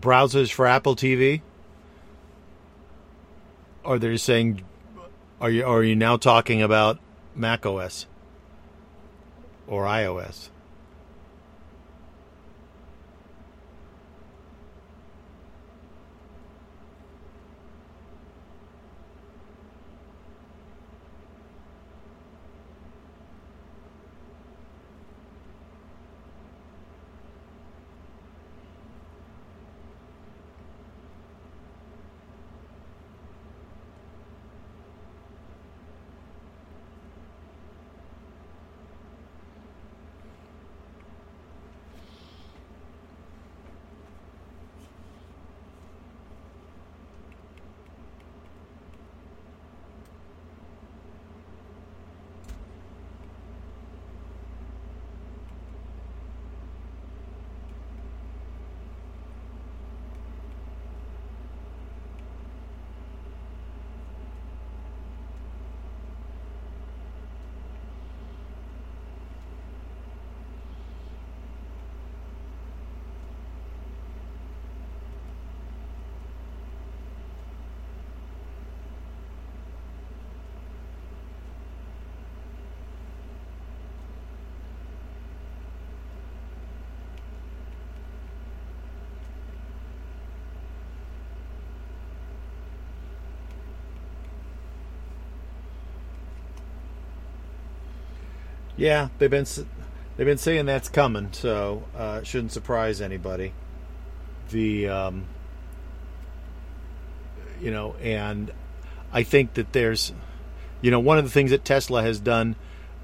[0.00, 1.42] Browsers for Apple TV?
[3.84, 4.62] Or they're saying,
[5.40, 6.98] are you are you now talking about
[7.34, 8.06] Mac OS
[9.66, 10.50] or iOS?
[98.80, 99.44] Yeah, they've been
[100.16, 103.52] they've been saying that's coming, so uh, it shouldn't surprise anybody.
[104.48, 105.24] The um,
[107.60, 108.50] you know, and
[109.12, 110.14] I think that there's
[110.80, 112.56] you know one of the things that Tesla has done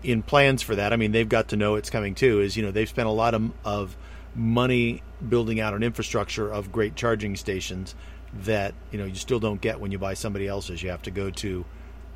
[0.02, 0.94] in plans for that.
[0.94, 2.40] I mean, they've got to know it's coming too.
[2.40, 3.98] Is you know they've spent a lot of of
[4.34, 7.94] money building out an infrastructure of great charging stations
[8.32, 10.82] that you know you still don't get when you buy somebody else's.
[10.82, 11.66] You have to go to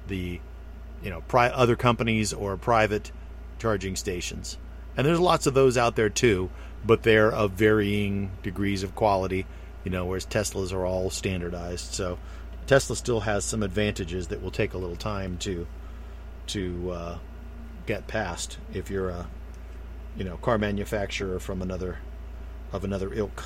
[0.08, 0.40] the
[1.02, 3.12] you know pri- other companies or private
[3.60, 4.58] charging stations.
[4.96, 6.50] And there's lots of those out there too,
[6.84, 9.46] but they're of varying degrees of quality,
[9.84, 11.94] you know, whereas Teslas are all standardized.
[11.94, 12.18] So
[12.66, 15.66] Tesla still has some advantages that will take a little time to
[16.48, 17.18] to uh,
[17.86, 19.28] get past if you're a
[20.16, 21.98] you know car manufacturer from another
[22.72, 23.44] of another ilk.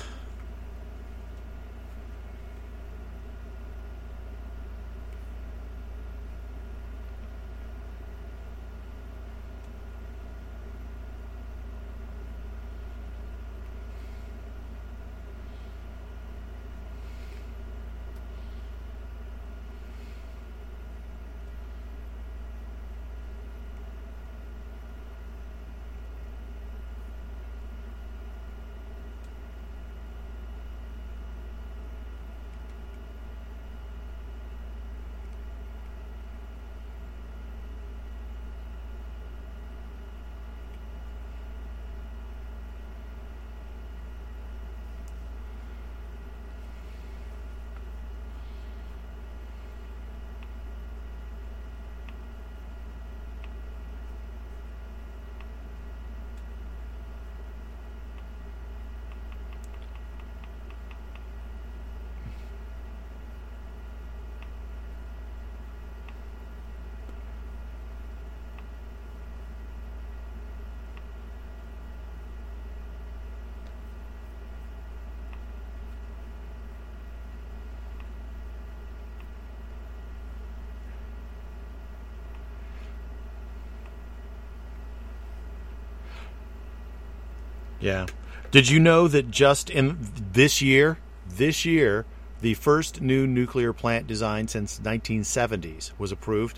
[87.85, 88.07] Yeah.
[88.49, 89.99] Did you know that just in
[90.33, 90.97] this year,
[91.29, 92.07] this year,
[92.41, 96.57] the first new nuclear plant design since 1970s was approved?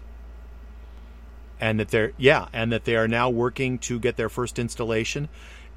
[1.60, 5.28] And that they're yeah, and that they are now working to get their first installation.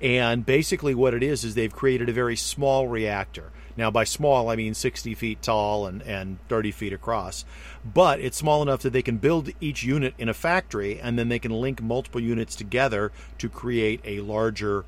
[0.01, 3.51] And basically, what it is is they've created a very small reactor.
[3.77, 7.45] Now, by small, I mean 60 feet tall and, and 30 feet across.
[7.85, 11.29] But it's small enough that they can build each unit in a factory and then
[11.29, 14.85] they can link multiple units together to create a larger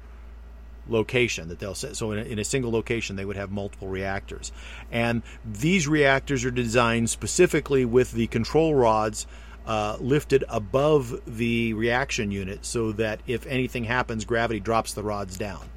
[0.89, 1.97] location that they'll set.
[1.97, 4.53] So in a, in a, single location, they would have multiple reactors,
[4.91, 9.26] and these reactors are designed specifically with the control rods.
[9.64, 15.39] Uh, lifted above the reaction unit so that if anything happens, gravity drops the rods
[15.39, 15.70] down.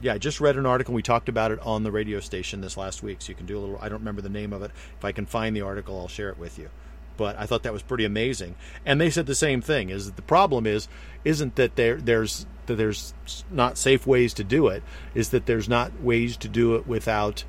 [0.00, 0.94] Yeah, I just read an article.
[0.94, 3.58] We talked about it on the radio station this last week, so you can do
[3.58, 3.78] a little.
[3.80, 4.70] I don't remember the name of it.
[4.96, 6.70] If I can find the article, I'll share it with you.
[7.18, 8.54] But I thought that was pretty amazing.
[8.86, 10.88] And they said the same thing: is that the problem is
[11.26, 13.12] isn't that there there's that there's
[13.50, 14.82] not safe ways to do it,
[15.14, 17.44] is that there's not ways to do it without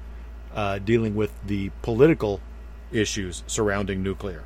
[0.54, 2.42] uh, dealing with the political
[2.92, 4.44] issues surrounding nuclear.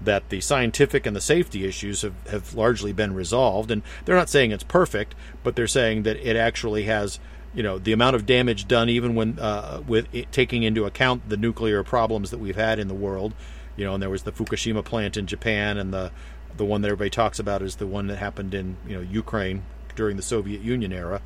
[0.00, 4.30] That the scientific and the safety issues have, have largely been resolved, and they're not
[4.30, 5.14] saying it's perfect,
[5.44, 7.20] but they're saying that it actually has
[7.54, 11.28] you know the amount of damage done even when uh, with it, taking into account
[11.28, 13.34] the nuclear problems that we've had in the world
[13.76, 16.10] you know and there was the Fukushima plant in Japan and the
[16.56, 19.62] the one that everybody talks about is the one that happened in you know Ukraine
[19.94, 21.20] during the Soviet Union era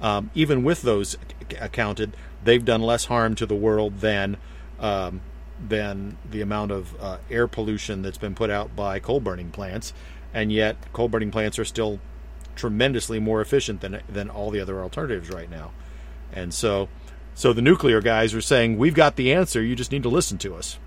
[0.00, 1.16] um, even with those
[1.60, 4.36] accounted they've done less harm to the world than
[4.78, 5.20] um,
[5.66, 9.92] than the amount of uh, air pollution that's been put out by coal burning plants
[10.32, 11.98] and yet coal burning plants are still
[12.58, 15.70] tremendously more efficient than than all the other alternatives right now.
[16.32, 16.88] And so
[17.34, 20.36] so the nuclear guys are saying we've got the answer, you just need to listen
[20.38, 20.78] to us.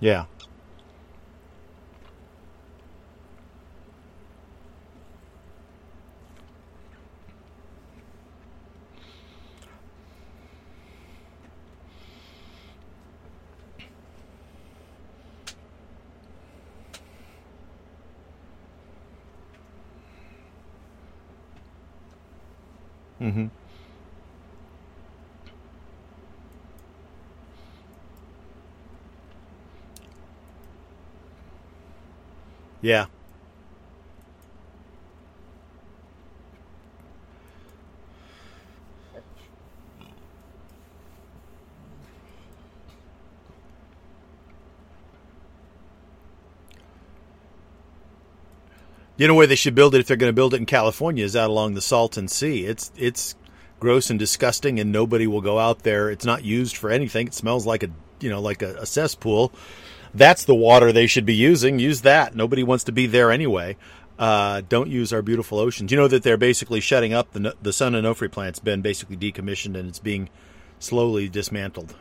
[0.00, 0.24] Yeah.
[23.20, 23.46] Mm-hmm.
[32.80, 33.06] Yeah.
[49.16, 51.24] You know where they should build it if they're going to build it in California
[51.24, 52.64] is out along the Salton Sea.
[52.64, 53.34] It's it's
[53.80, 56.08] gross and disgusting, and nobody will go out there.
[56.08, 57.26] It's not used for anything.
[57.26, 59.52] It smells like a you know like a, a cesspool.
[60.14, 61.78] That's the water they should be using.
[61.78, 62.34] Use that.
[62.34, 63.76] Nobody wants to be there anyway.
[64.18, 65.92] Uh, don't use our beautiful oceans.
[65.92, 69.78] You know that they're basically shutting up the the San Onofre plant's been basically decommissioned
[69.78, 70.28] and it's being
[70.80, 71.94] slowly dismantled.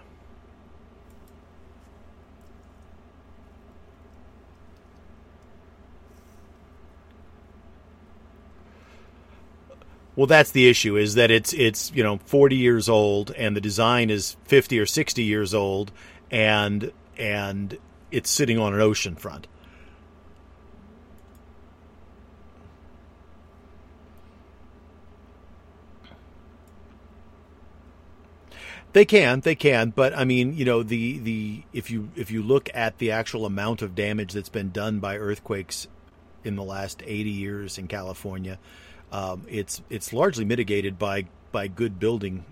[10.18, 13.62] Well, that's the issue is that it's it's you know 40 years old and the
[13.62, 15.92] design is 50 or 60 years old
[16.32, 17.78] and and
[18.12, 19.48] it's sitting on an ocean front.
[28.94, 32.42] They can, they can, but I mean, you know, the the if you if you
[32.42, 35.88] look at the actual amount of damage that's been done by earthquakes
[36.44, 38.58] in the last 80 years in California,
[39.12, 42.44] um, it's it's largely mitigated by by good building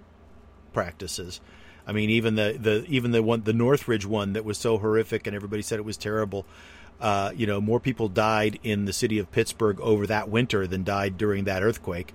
[0.73, 1.41] practices.
[1.87, 5.27] I mean, even the, the even the one the Northridge one that was so horrific
[5.27, 6.45] and everybody said it was terrible.
[6.99, 10.83] Uh, you know, more people died in the city of Pittsburgh over that winter than
[10.83, 12.13] died during that earthquake.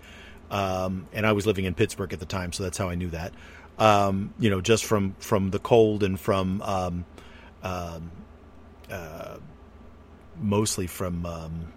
[0.51, 3.11] Um, and I was living in Pittsburgh at the time, so that's how I knew
[3.11, 3.33] that.
[3.79, 7.05] Um, you know, just from from the cold and from um,
[7.63, 8.11] um
[8.91, 9.37] uh,
[10.41, 11.73] mostly from um,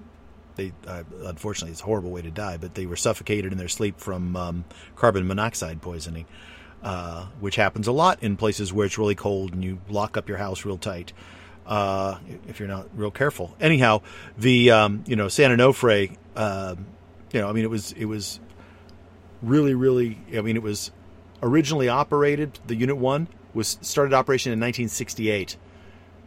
[0.56, 3.68] they uh, unfortunately it's a horrible way to die, but they were suffocated in their
[3.68, 4.66] sleep from um,
[4.96, 6.26] carbon monoxide poisoning,
[6.84, 10.28] uh, which happens a lot in places where it's really cold and you lock up
[10.28, 11.14] your house real tight.
[11.66, 12.18] Uh,
[12.50, 13.56] if you're not real careful.
[13.62, 14.02] Anyhow,
[14.38, 16.76] the um, you know San Onofre, uh,
[17.32, 18.42] you know, I mean, it was it was
[19.42, 20.20] really really.
[20.36, 20.92] I mean, it was
[21.42, 22.60] originally operated.
[22.68, 25.56] The Unit One was started operation in 1968.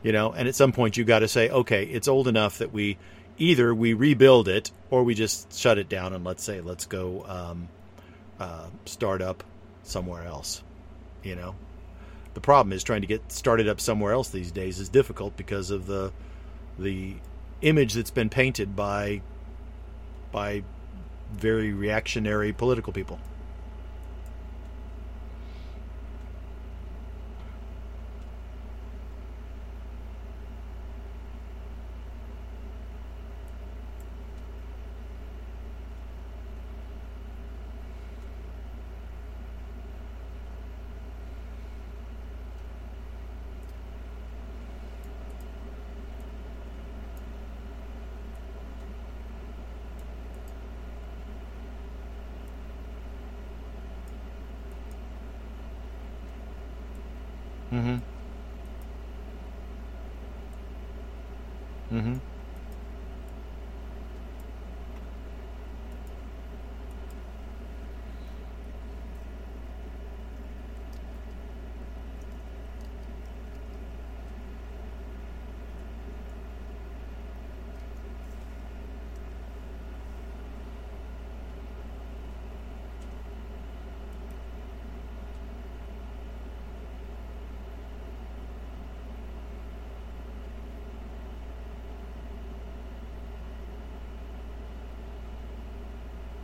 [0.03, 2.73] You know, and at some point you got to say, okay, it's old enough that
[2.73, 2.97] we
[3.39, 7.25] either we rebuild it or we just shut it down and let's say let's go
[7.27, 7.69] um,
[8.39, 9.43] uh, start up
[9.87, 10.63] somewhere else.
[11.23, 11.55] You know,
[12.35, 15.71] the problem is trying to get started up somewhere else these days is difficult because
[15.71, 16.13] of the
[16.79, 17.15] the
[17.63, 19.23] image that's been painted by
[20.31, 20.63] by
[21.33, 23.19] very reactionary political people.
[57.73, 57.97] Mm-hmm.
[61.93, 62.17] Mm-hmm.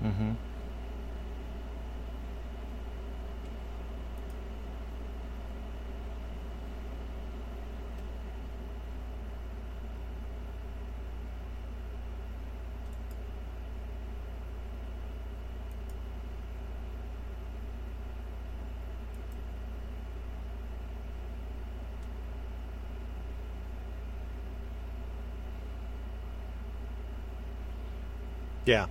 [0.05, 0.33] Mm-hmm.
[28.73, 28.87] Yeah.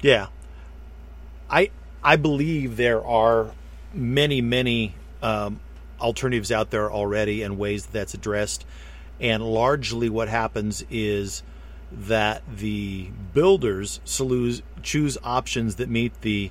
[0.00, 0.28] Yeah.
[1.50, 1.70] I
[2.02, 3.52] I believe there are
[3.92, 5.60] many many um,
[6.00, 8.64] alternatives out there already and ways that that's addressed.
[9.20, 11.42] And largely, what happens is
[11.90, 14.00] that the builders
[14.82, 16.50] choose options that meet the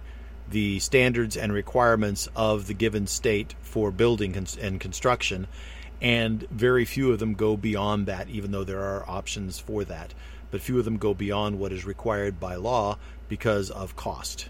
[0.49, 5.47] the standards and requirements of the given state for building and construction,
[6.01, 10.13] and very few of them go beyond that, even though there are options for that
[10.51, 12.97] but few of them go beyond what is required by law
[13.29, 14.49] because of cost.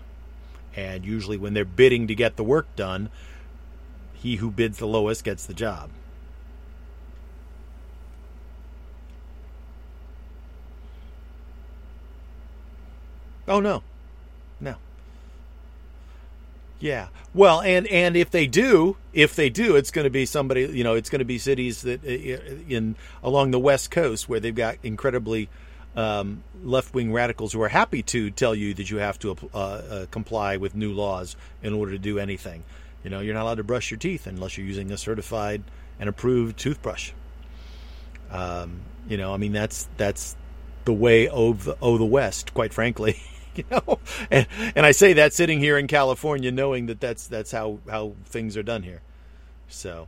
[0.76, 3.10] And usually, when they're bidding to get the work done,
[4.14, 5.90] he who bids the lowest gets the job.
[13.48, 13.82] Oh no,
[14.60, 14.76] no.
[16.80, 17.08] Yeah.
[17.34, 20.62] Well, and and if they do, if they do, it's going to be somebody.
[20.66, 24.28] You know, it's going to be cities that uh, uh, in along the west coast
[24.28, 25.50] where they've got incredibly
[25.98, 29.58] um, left wing radicals who are happy to tell you that you have to uh,
[29.58, 32.64] uh, comply with new laws in order to do anything.
[33.04, 35.64] You know, you're not allowed to brush your teeth unless you're using a certified
[36.00, 37.12] and approved toothbrush.
[38.30, 40.36] Um, you know, I mean that's that's
[40.86, 43.20] the way of the, of the West, quite frankly.
[43.56, 44.46] you know, and
[44.76, 48.56] and I say that sitting here in California, knowing that that's that's how how things
[48.56, 49.02] are done here.
[49.68, 50.08] So.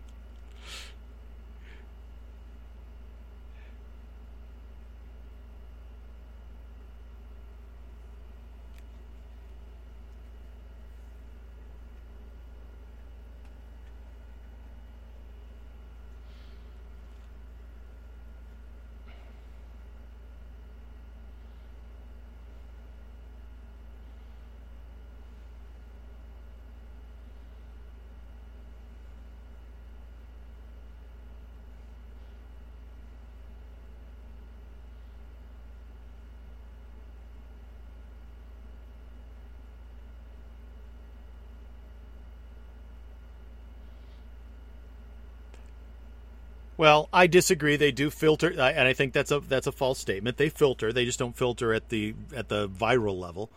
[46.81, 47.75] Well, I disagree.
[47.75, 50.37] They do filter, uh, and I think that's a that's a false statement.
[50.37, 50.91] They filter.
[50.91, 53.51] They just don't filter at the at the viral level.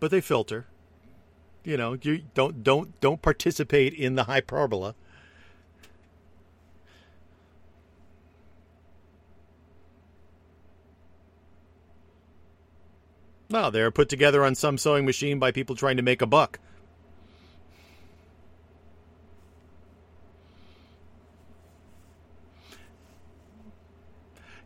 [0.00, 0.64] But they filter.
[1.62, 4.94] You know, you don't don't don't participate in the hyperbola.
[13.50, 16.58] No, they're put together on some sewing machine by people trying to make a buck.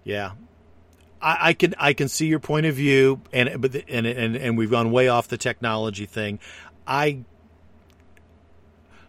[0.08, 0.32] Yeah,
[1.20, 4.36] I, I, can I can see your point of view, and but the, and and
[4.36, 6.38] and we've gone way off the technology thing.
[6.86, 7.24] I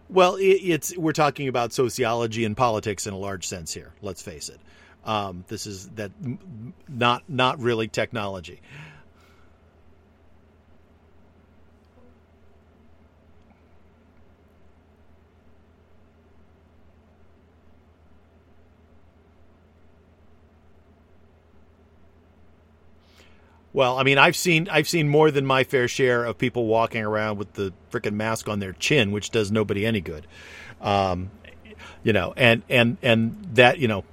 [0.09, 3.93] well, it, it's we're talking about sociology and politics in a large sense here.
[4.01, 4.59] Let's face it.
[5.05, 6.11] Um, this is that
[6.89, 8.59] not not really technology.
[23.71, 27.03] Well, I mean, I've seen I've seen more than my fair share of people walking
[27.03, 30.25] around with the freaking mask on their chin, which does nobody any good.
[30.81, 31.29] Um,
[32.03, 34.03] you know, and and and that you know,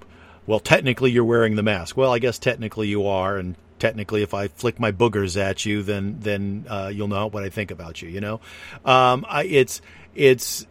[0.46, 1.96] well, technically you're wearing the mask.
[1.96, 5.82] Well, I guess technically you are, and technically if I flick my boogers at you,
[5.82, 8.09] then then uh, you'll know what I think about you.
[8.09, 8.40] You know,
[8.84, 9.80] um, I, it's
[10.14, 10.66] it's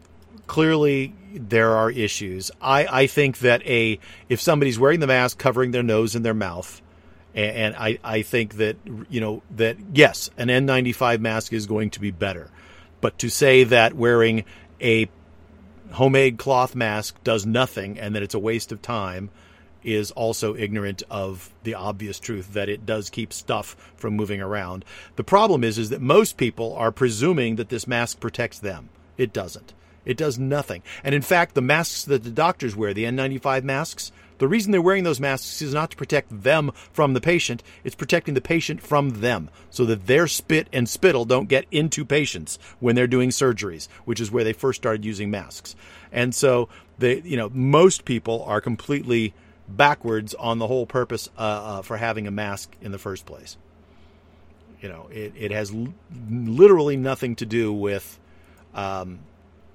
[0.48, 2.52] clearly there are issues.
[2.62, 6.34] I, I think that a if somebody's wearing the mask covering their nose and their
[6.34, 6.82] mouth,
[7.36, 8.78] and, I, I think that
[9.10, 12.50] you know that yes, an N95 mask is going to be better,
[13.02, 14.46] but to say that wearing
[14.82, 15.10] a
[15.92, 19.30] homemade cloth mask does nothing and that it's a waste of time
[19.84, 24.84] is also ignorant of the obvious truth that it does keep stuff from moving around.
[25.16, 28.90] The problem is is that most people are presuming that this mask protects them.
[29.18, 29.74] It doesn't.
[30.04, 30.84] It does nothing.
[31.04, 34.82] And in fact, the masks that the doctors wear, the N95 masks, the reason they're
[34.82, 38.82] wearing those masks is not to protect them from the patient, it's protecting the patient
[38.82, 43.30] from them so that their spit and spittle don't get into patients when they're doing
[43.30, 45.76] surgeries, which is where they first started using masks.
[46.12, 49.34] And so they, you know, most people are completely
[49.68, 53.58] backwards on the whole purpose uh, uh, for having a mask in the first place.
[54.82, 55.94] You know, it, it has l-
[56.30, 58.20] literally nothing to do with
[58.74, 59.20] um,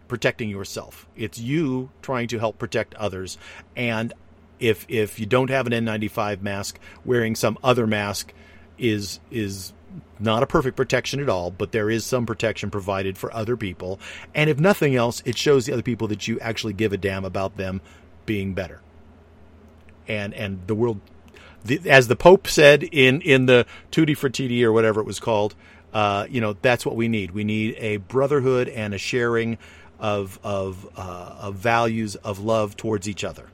[0.07, 1.09] protecting yourself.
[1.17, 3.39] It's you trying to help protect others.
[3.75, 4.13] And
[4.61, 8.33] if if you don't have an N95 mask, wearing some other mask
[8.79, 9.73] is is
[10.19, 13.99] not a perfect protection at all, but there is some protection provided for other people.
[14.35, 17.25] And if nothing else, it shows the other people that you actually give a damn
[17.25, 17.81] about them
[18.27, 18.81] being better.
[20.07, 21.01] And and the world,
[21.65, 25.55] the, as the Pope said in in the Tutti Frutti or whatever it was called,
[25.93, 27.33] uh, you know that's what we need.
[27.33, 29.59] We need a brotherhood and a sharing
[29.99, 33.49] of of, uh, of values of love towards each other.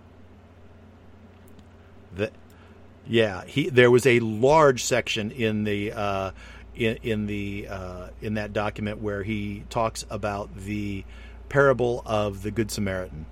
[3.09, 6.31] Yeah, he there was a large section in the uh,
[6.75, 11.05] in, in the uh, in that document where he talks about the
[11.49, 13.27] parable of the Good Samaritan,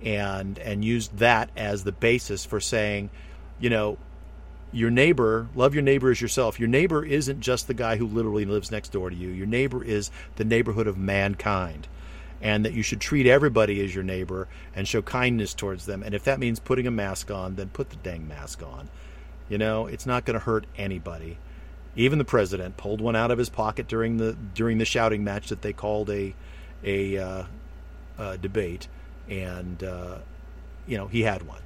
[0.00, 3.10] and and used that as the basis for saying,
[3.58, 3.98] you know,
[4.72, 6.60] your neighbor, love your neighbor as yourself.
[6.60, 9.30] Your neighbor isn't just the guy who literally lives next door to you.
[9.30, 11.88] Your neighbor is the neighborhood of mankind
[12.40, 16.02] and that you should treat everybody as your neighbor and show kindness towards them.
[16.02, 18.88] And if that means putting a mask on, then put the dang mask on.
[19.48, 21.38] You know, it's not going to hurt anybody.
[21.94, 25.48] Even the president pulled one out of his pocket during the during the shouting match
[25.48, 26.34] that they called a
[26.84, 27.44] a, uh,
[28.18, 28.86] a debate,
[29.30, 30.18] and uh,
[30.86, 31.62] you know he had one,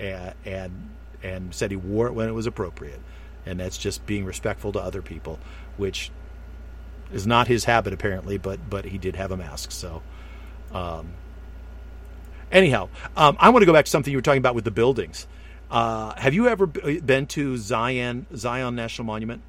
[0.00, 0.90] and, and
[1.22, 3.00] and said he wore it when it was appropriate,
[3.46, 5.38] and that's just being respectful to other people,
[5.76, 6.10] which
[7.12, 9.70] is not his habit apparently, but but he did have a mask.
[9.70, 10.02] So,
[10.72, 11.12] um,
[12.50, 14.70] anyhow, um, I want to go back to something you were talking about with the
[14.70, 15.26] buildings.
[15.70, 19.42] Uh, have you ever been to Zion Zion National Monument?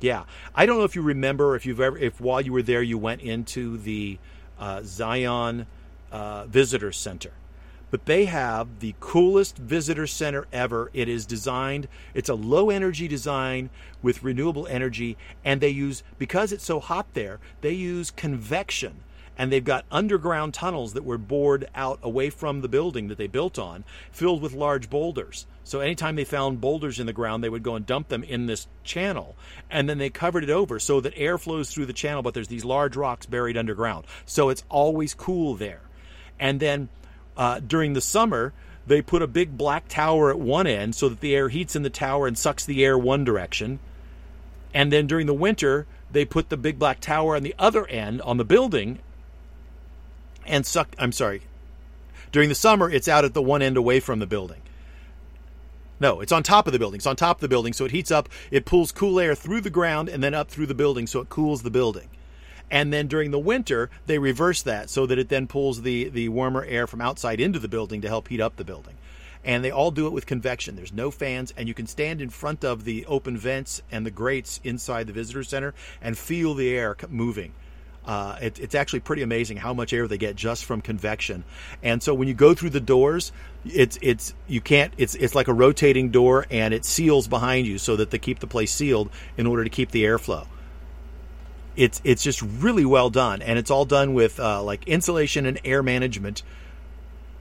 [0.00, 0.24] Yeah,
[0.54, 2.98] I don't know if you remember if you've ever if while you were there you
[2.98, 4.18] went into the
[4.58, 5.66] uh, Zion
[6.10, 7.32] uh, Visitor Center
[7.92, 10.90] but they have the coolest visitor center ever.
[10.94, 13.68] It is designed, it's a low energy design
[14.00, 19.04] with renewable energy, and they use, because it's so hot there, they use convection.
[19.36, 23.26] And they've got underground tunnels that were bored out away from the building that they
[23.26, 25.46] built on, filled with large boulders.
[25.64, 28.46] So anytime they found boulders in the ground, they would go and dump them in
[28.46, 29.36] this channel.
[29.70, 32.48] And then they covered it over so that air flows through the channel, but there's
[32.48, 34.06] these large rocks buried underground.
[34.26, 35.80] So it's always cool there.
[36.38, 36.88] And then
[37.36, 38.52] uh, during the summer,
[38.86, 41.82] they put a big black tower at one end so that the air heats in
[41.82, 43.78] the tower and sucks the air one direction.
[44.74, 48.20] And then during the winter, they put the big black tower on the other end
[48.22, 48.98] on the building
[50.46, 50.94] and suck.
[50.98, 51.42] I'm sorry.
[52.32, 54.62] During the summer, it's out at the one end away from the building.
[56.00, 56.98] No, it's on top of the building.
[56.98, 58.28] It's on top of the building, so it heats up.
[58.50, 61.28] It pulls cool air through the ground and then up through the building, so it
[61.28, 62.08] cools the building.
[62.72, 66.30] And then during the winter, they reverse that so that it then pulls the, the
[66.30, 68.94] warmer air from outside into the building to help heat up the building.
[69.44, 70.74] And they all do it with convection.
[70.74, 74.10] There's no fans, and you can stand in front of the open vents and the
[74.10, 77.52] grates inside the visitor center and feel the air moving.
[78.06, 81.44] Uh, it, it's actually pretty amazing how much air they get just from convection.
[81.82, 83.32] And so when you go through the doors,
[83.66, 87.78] it's it's you can't it's it's like a rotating door and it seals behind you
[87.78, 90.46] so that they keep the place sealed in order to keep the airflow
[91.76, 95.60] it's it's just really well done, and it's all done with uh, like insulation and
[95.64, 96.42] air management,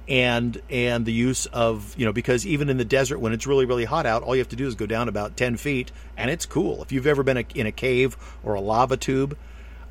[0.07, 3.65] and and the use of you know because even in the desert when it's really
[3.65, 6.29] really hot out, all you have to do is go down about ten feet, and
[6.29, 6.81] it's cool.
[6.81, 9.37] If you've ever been a, in a cave or a lava tube,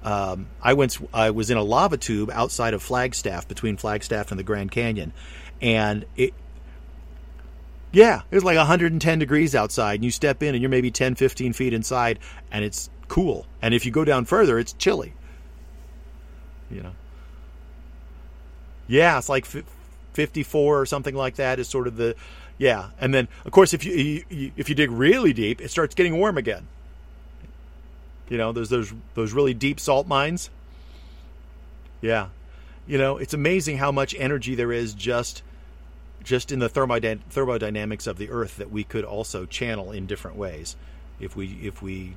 [0.03, 4.39] um, I went I was in a lava tube outside of Flagstaff between Flagstaff and
[4.39, 5.13] the Grand Canyon,
[5.61, 6.33] and it
[7.93, 11.17] yeah, it was like 110 degrees outside, and you step in and you're maybe 10,
[11.17, 12.21] 15 feet inside,
[12.53, 13.45] and it's cool.
[13.61, 15.13] And if you go down further, it's chilly.
[16.71, 16.93] You know.
[18.87, 22.15] Yeah, it's like 54 or something like that is sort of the
[22.57, 22.91] yeah.
[23.01, 26.17] And then of course if you, you if you dig really deep, it starts getting
[26.17, 26.69] warm again.
[28.29, 30.49] You know, there's those those really deep salt mines.
[32.01, 32.29] Yeah.
[32.87, 35.43] You know, it's amazing how much energy there is just
[36.23, 40.77] just in the thermodynamics of the earth that we could also channel in different ways
[41.19, 42.15] if we if we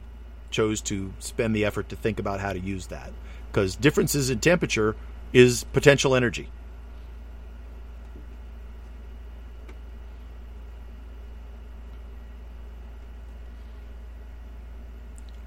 [0.54, 3.12] chose to spend the effort to think about how to use that.
[3.52, 4.96] Because differences in temperature
[5.34, 6.48] is potential energy.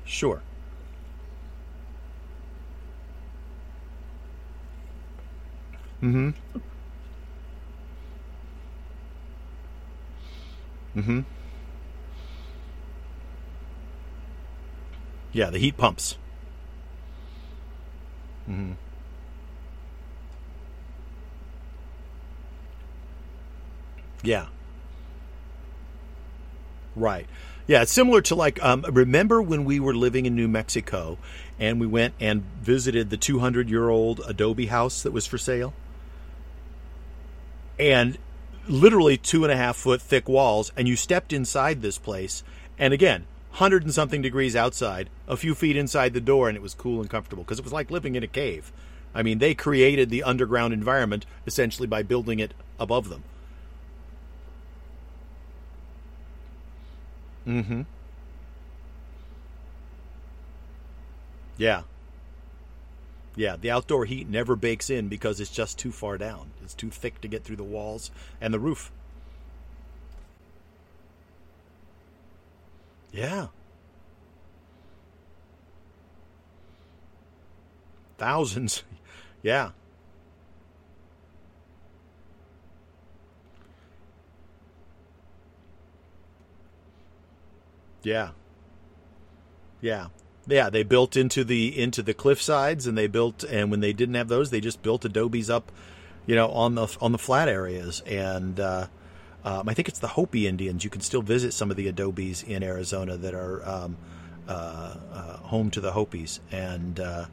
[0.04, 0.42] Sure.
[6.02, 6.30] Mm-hmm.
[10.96, 11.36] Mm-hmm
[15.37, 16.16] Yeah, the heat pumps.
[18.49, 18.72] Mm-hmm.
[24.22, 24.47] Yeah.
[26.95, 27.26] Right.
[27.66, 31.18] Yeah, it's similar to like um, remember when we were living in New Mexico
[31.59, 35.74] and we went and visited the 200 year old adobe house that was for sale?
[37.78, 38.16] And
[38.66, 42.43] literally two and a half foot thick walls, and you stepped inside this place,
[42.78, 43.26] and again,
[43.57, 47.00] hundred and something degrees outside, a few feet inside the door, and it was cool
[47.00, 48.72] and comfortable because it was like living in a cave.
[49.14, 53.24] I mean, they created the underground environment essentially by building it above them.
[57.46, 57.82] Mm-hmm.
[61.57, 61.82] Yeah.
[63.36, 66.50] Yeah, the outdoor heat never bakes in because it's just too far down.
[66.62, 68.90] It's too thick to get through the walls and the roof.
[73.12, 73.48] Yeah.
[78.18, 78.82] Thousands.
[79.42, 79.70] Yeah.
[88.02, 88.30] Yeah.
[89.80, 90.07] Yeah.
[90.48, 93.92] Yeah, they built into the into the cliff sides and they built and when they
[93.92, 95.70] didn't have those, they just built adobes up,
[96.26, 98.86] you know, on the on the flat areas and uh
[99.45, 100.84] um, I think it's the Hopi Indians.
[100.84, 103.97] You can still visit some of the adobes in Arizona that are um,
[104.49, 107.26] uh, uh, home to the Hopis, and uh,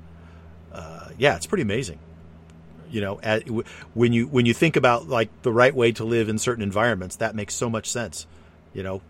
[0.72, 2.00] uh yeah, it's pretty amazing.
[2.92, 3.48] You know, at,
[3.94, 7.16] when you when you think about like the right way to live in certain environments,
[7.18, 8.28] that makes so much sense.
[8.74, 9.02] You know,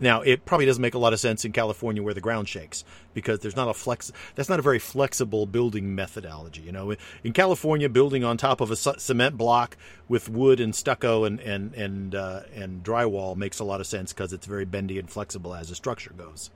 [0.00, 2.84] now, it probably doesn't make a lot of sense in California where the ground shakes
[3.12, 4.10] because there's not a flex.
[4.34, 6.62] That's not a very flexible building methodology.
[6.62, 9.76] You know, in California, building on top of a cement block
[10.08, 14.14] with wood and stucco and and and uh, and drywall makes a lot of sense
[14.14, 16.50] because it's very bendy and flexible as a structure goes.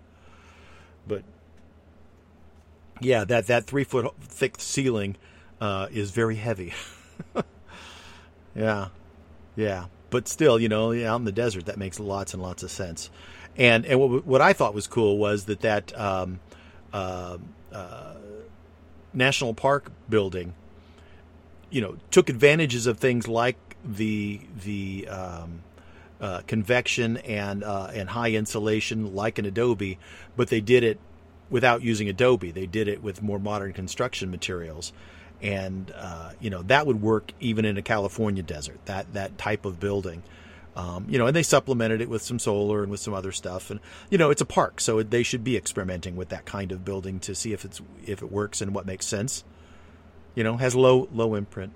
[1.06, 1.22] But
[3.00, 5.16] yeah, that that three foot thick ceiling
[5.60, 6.72] uh, is very heavy.
[8.54, 8.88] yeah,
[9.54, 12.70] yeah but still, you know, out in the desert, that makes lots and lots of
[12.70, 13.10] sense.
[13.56, 16.40] And and what, what I thought was cool was that that um,
[16.92, 17.38] uh,
[17.72, 18.14] uh,
[19.12, 20.54] national park building,
[21.70, 25.62] you know, took advantages of things like the the um,
[26.20, 29.98] uh, convection and uh, and high insulation, like an adobe,
[30.36, 30.98] but they did it
[31.50, 32.50] without using adobe.
[32.50, 34.92] They did it with more modern construction materials
[35.44, 38.78] and uh, you know that would work even in a California desert.
[38.86, 40.22] That that type of building,
[40.76, 43.70] um, you know, and they supplemented it with some solar and with some other stuff.
[43.70, 46.84] And you know, it's a park, so they should be experimenting with that kind of
[46.84, 49.44] building to see if it's if it works and what makes sense.
[50.34, 51.72] You know, has low low imprint.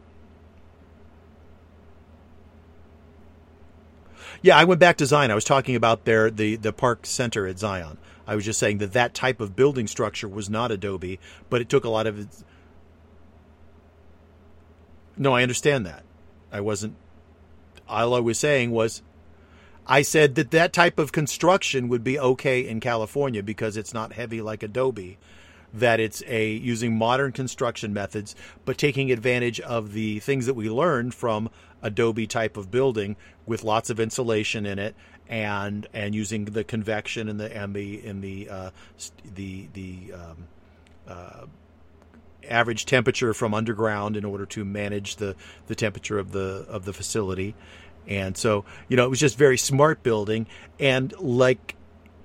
[4.43, 5.31] Yeah, I went back to Zion.
[5.31, 7.99] I was talking about their the the park center at Zion.
[8.27, 11.19] I was just saying that that type of building structure was not Adobe,
[11.49, 12.45] but it took a lot of
[15.19, 16.05] no, I understand that.
[16.53, 16.95] I wasn't.
[17.89, 19.03] All I was saying was,
[19.86, 24.12] I said that that type of construction would be okay in California because it's not
[24.12, 25.18] heavy like Adobe.
[25.72, 28.34] That it's a using modern construction methods,
[28.64, 31.51] but taking advantage of the things that we learned from
[31.82, 33.16] Adobe type of building
[33.47, 34.95] with lots of insulation in it,
[35.28, 38.70] and and using the convection and the and the in the uh,
[39.34, 40.49] the the um,
[41.07, 41.47] uh,
[42.49, 45.37] average temperature from underground in order to manage the,
[45.67, 47.55] the temperature of the of the facility.
[48.07, 50.47] And so, you know, it was just very smart building.
[50.81, 51.77] And like,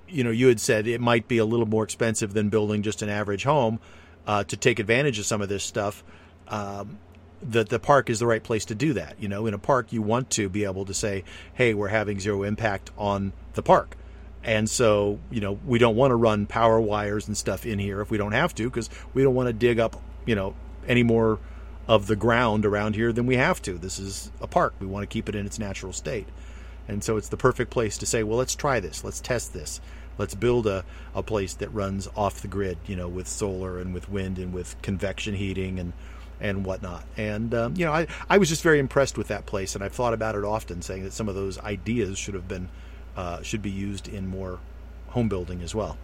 [0.08, 3.02] you know, you had said, it might be a little more expensive than building just
[3.02, 3.80] an average home
[4.26, 6.02] uh, to take advantage of some of this stuff.
[6.48, 6.98] Um,
[7.42, 9.16] that the park is the right place to do that.
[9.20, 12.18] You know, in a park, you want to be able to say, "Hey, we're having
[12.18, 13.96] zero impact on the park."
[14.44, 18.00] And so, you know, we don't want to run power wires and stuff in here
[18.00, 20.54] if we don't have to, because we don't want to dig up you know,
[20.86, 21.38] any more
[21.86, 23.74] of the ground around here than we have to.
[23.74, 24.74] This is a park.
[24.80, 26.26] We want to keep it in its natural state.
[26.88, 29.04] And so it's the perfect place to say, well, let's try this.
[29.04, 29.80] Let's test this.
[30.16, 30.84] Let's build a,
[31.14, 34.52] a place that runs off the grid, you know, with solar and with wind and
[34.52, 35.92] with convection heating and
[36.40, 37.04] and whatnot.
[37.16, 39.92] And um, you know, I I was just very impressed with that place, and I've
[39.92, 42.68] thought about it often, saying that some of those ideas should have been
[43.16, 44.60] uh, should be used in more
[45.08, 45.96] home building as well.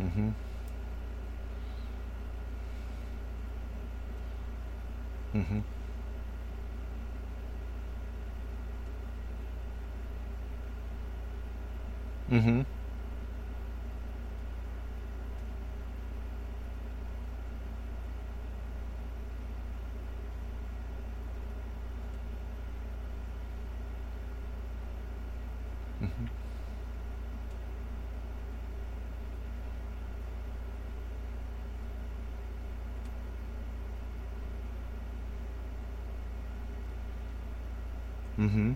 [0.00, 0.30] Mm-hmm.
[5.34, 5.60] Mm-hmm.
[12.30, 12.60] Mm-hmm.
[38.38, 38.39] Mm-hmm.
[38.50, 38.72] Mm-hmm.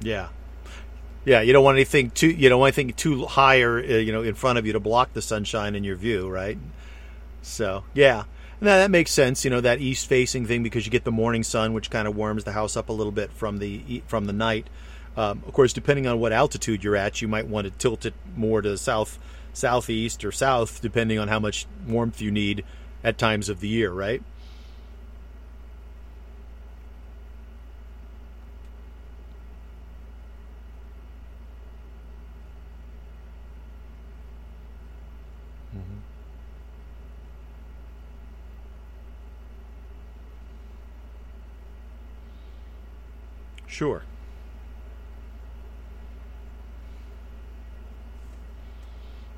[0.00, 0.28] Yeah.
[1.24, 4.22] Yeah, you don't want anything too you don't want anything too high uh, you know
[4.22, 6.58] in front of you to block the sunshine in your view, right?
[7.42, 8.24] So, yeah.
[8.62, 11.42] Now that makes sense, you know, that east facing thing because you get the morning
[11.42, 14.32] sun which kind of warms the house up a little bit from the from the
[14.32, 14.68] night.
[15.16, 18.14] Um, of course, depending on what altitude you're at, you might want to tilt it
[18.34, 19.18] more to the south
[19.52, 22.64] southeast or south depending on how much warmth you need
[23.04, 24.22] at times of the year, right?
[43.80, 44.02] Sure.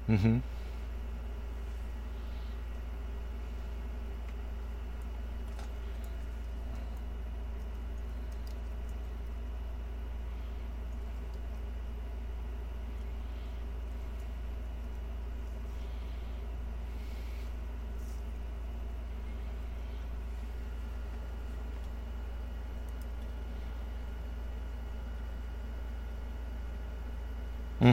[0.09, 0.38] Mm-hmm.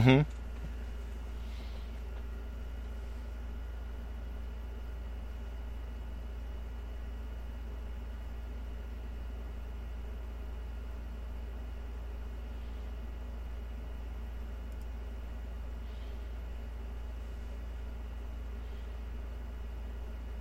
[0.00, 0.22] Mm-hmm.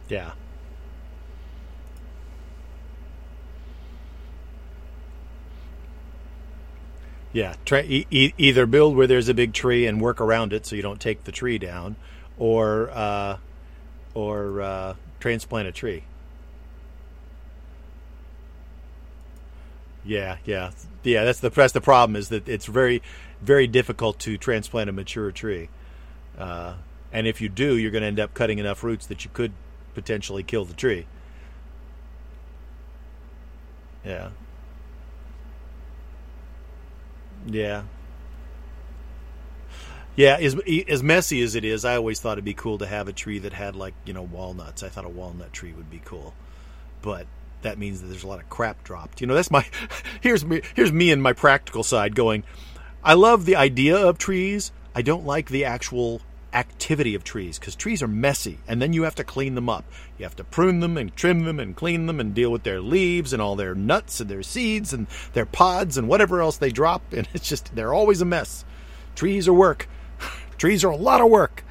[0.07, 0.31] Yeah.
[7.31, 10.75] Yeah, e- e- either build where there's a big tree and work around it so
[10.75, 11.95] you don't take the tree down,
[12.37, 13.37] or uh,
[14.15, 16.03] or uh, transplant a tree.
[20.03, 20.71] Yeah, yeah,
[21.03, 21.23] yeah.
[21.23, 23.03] That's the that's the problem is that it's very
[23.41, 25.69] very difficult to transplant a mature tree,
[26.37, 26.73] uh,
[27.13, 29.51] and if you do, you're going to end up cutting enough roots that you could
[29.93, 31.05] potentially kill the tree.
[34.03, 34.29] Yeah,
[37.45, 37.83] yeah.
[40.15, 40.59] Yeah, as
[40.89, 43.39] as messy as it is, I always thought it'd be cool to have a tree
[43.39, 44.83] that had like you know walnuts.
[44.83, 46.33] I thought a walnut tree would be cool,
[47.01, 47.25] but
[47.61, 49.21] that means that there's a lot of crap dropped.
[49.21, 49.65] You know, that's my
[50.21, 52.43] here's me here's me and my practical side going.
[53.01, 54.73] I love the idea of trees.
[54.93, 56.21] I don't like the actual
[56.53, 59.85] activity of trees because trees are messy and then you have to clean them up.
[60.17, 62.81] You have to prune them and trim them and clean them and deal with their
[62.81, 66.71] leaves and all their nuts and their seeds and their pods and whatever else they
[66.71, 67.01] drop.
[67.13, 68.63] And it's just, they're always a mess.
[69.15, 69.87] Trees are work.
[70.57, 71.63] trees are a lot of work.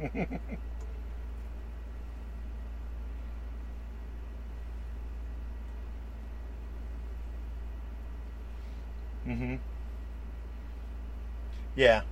[9.24, 9.56] hmm
[11.76, 12.02] Yeah.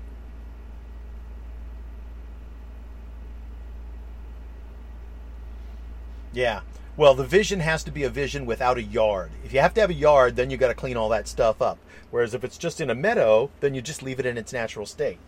[6.33, 6.61] Yeah.
[6.97, 9.31] Well, the vision has to be a vision without a yard.
[9.45, 11.63] If you have to have a yard, then you got to clean all that stuff
[11.63, 11.79] up.
[12.11, 14.87] Whereas if it's just in a meadow, then you just leave it in its natural
[14.87, 15.19] state.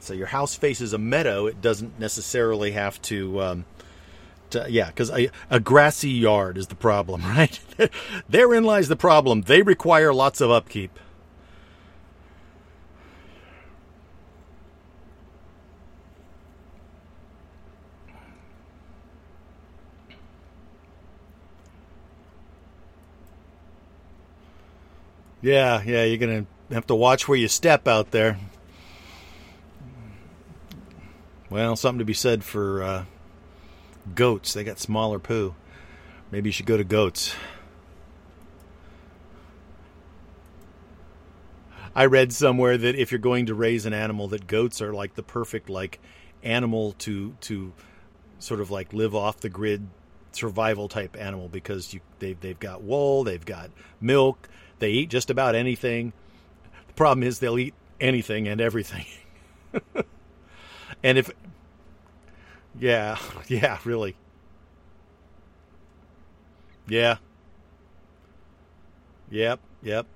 [0.00, 1.46] So your house faces a meadow.
[1.46, 3.40] It doesn't necessarily have to.
[3.40, 3.64] Um,
[4.54, 7.58] uh, yeah, because a, a, grassy yard is the problem, right?
[8.28, 9.42] Therein lies the problem.
[9.42, 10.98] They require lots of upkeep.
[25.42, 28.38] Yeah, yeah, you're going to have to watch where you step out there.
[31.50, 33.04] Well, something to be said for uh,
[34.14, 34.52] goats.
[34.52, 35.54] They got smaller poo.
[36.30, 37.34] Maybe you should go to goats.
[41.94, 45.14] I read somewhere that if you're going to raise an animal, that goats are like
[45.14, 46.00] the perfect like
[46.42, 47.72] animal to to
[48.38, 49.86] sort of like live off the grid
[50.32, 54.48] survival type animal because you they they've got wool, they've got milk,
[54.78, 56.12] they eat just about anything.
[56.88, 59.06] The problem is they'll eat anything and everything.
[61.02, 61.30] and if
[62.78, 63.18] yeah,
[63.48, 64.16] yeah, really.
[66.88, 67.18] Yeah.
[69.30, 70.06] Yep, yep.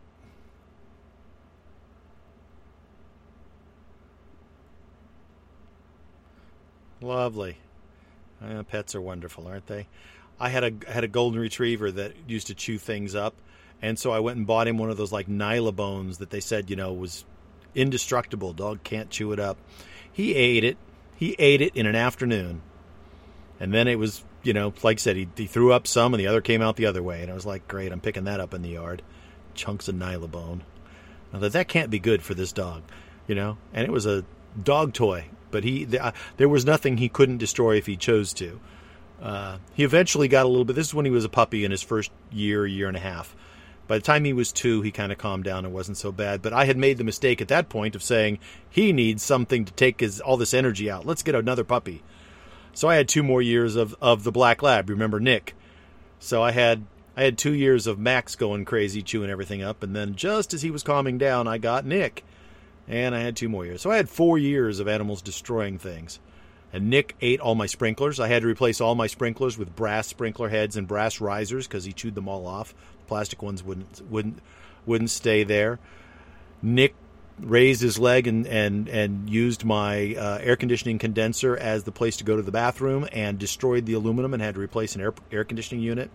[7.00, 7.56] Lovely.
[8.42, 9.86] Uh, pets are wonderful, aren't they?
[10.38, 13.34] I had a had a golden retriever that used to chew things up,
[13.80, 16.68] and so I went and bought him one of those like Nylabones that they said
[16.68, 17.24] you know was
[17.74, 18.52] indestructible.
[18.52, 19.56] Dog can't chew it up.
[20.12, 20.76] He ate it.
[21.16, 22.62] He ate it in an afternoon,
[23.58, 26.20] and then it was you know like I said he, he threw up some and
[26.20, 28.40] the other came out the other way, and I was like great, I'm picking that
[28.40, 29.02] up in the yard,
[29.54, 30.60] chunks of Nylabone.
[31.32, 32.82] I thought that can't be good for this dog,
[33.26, 34.24] you know, and it was a
[34.62, 38.60] dog toy but he uh, there was nothing he couldn't destroy if he chose to.
[39.22, 40.76] Uh, he eventually got a little bit.
[40.76, 43.34] This is when he was a puppy in his first year, year and a half.
[43.86, 46.42] By the time he was two, he kind of calmed down and wasn't so bad.
[46.42, 49.72] But I had made the mistake at that point of saying he needs something to
[49.72, 51.06] take his all this energy out.
[51.06, 52.02] Let's get another puppy.
[52.74, 54.90] So I had two more years of, of the black lab.
[54.90, 55.54] Remember Nick?
[56.18, 56.84] So I had
[57.16, 60.62] I had two years of Max going crazy, chewing everything up, and then just as
[60.62, 62.24] he was calming down, I got Nick
[62.88, 63.82] and I had two more years.
[63.82, 66.20] So I had four years of animals destroying things.
[66.72, 68.20] And Nick ate all my sprinklers.
[68.20, 71.84] I had to replace all my sprinklers with brass sprinkler heads and brass risers because
[71.84, 72.74] he chewed them all off.
[73.06, 74.40] Plastic ones wouldn't wouldn't
[74.84, 75.78] wouldn't stay there.
[76.62, 76.94] Nick
[77.40, 82.16] raised his leg and and and used my uh, air conditioning condenser as the place
[82.16, 85.14] to go to the bathroom and destroyed the aluminum and had to replace an air
[85.30, 86.10] air conditioning unit.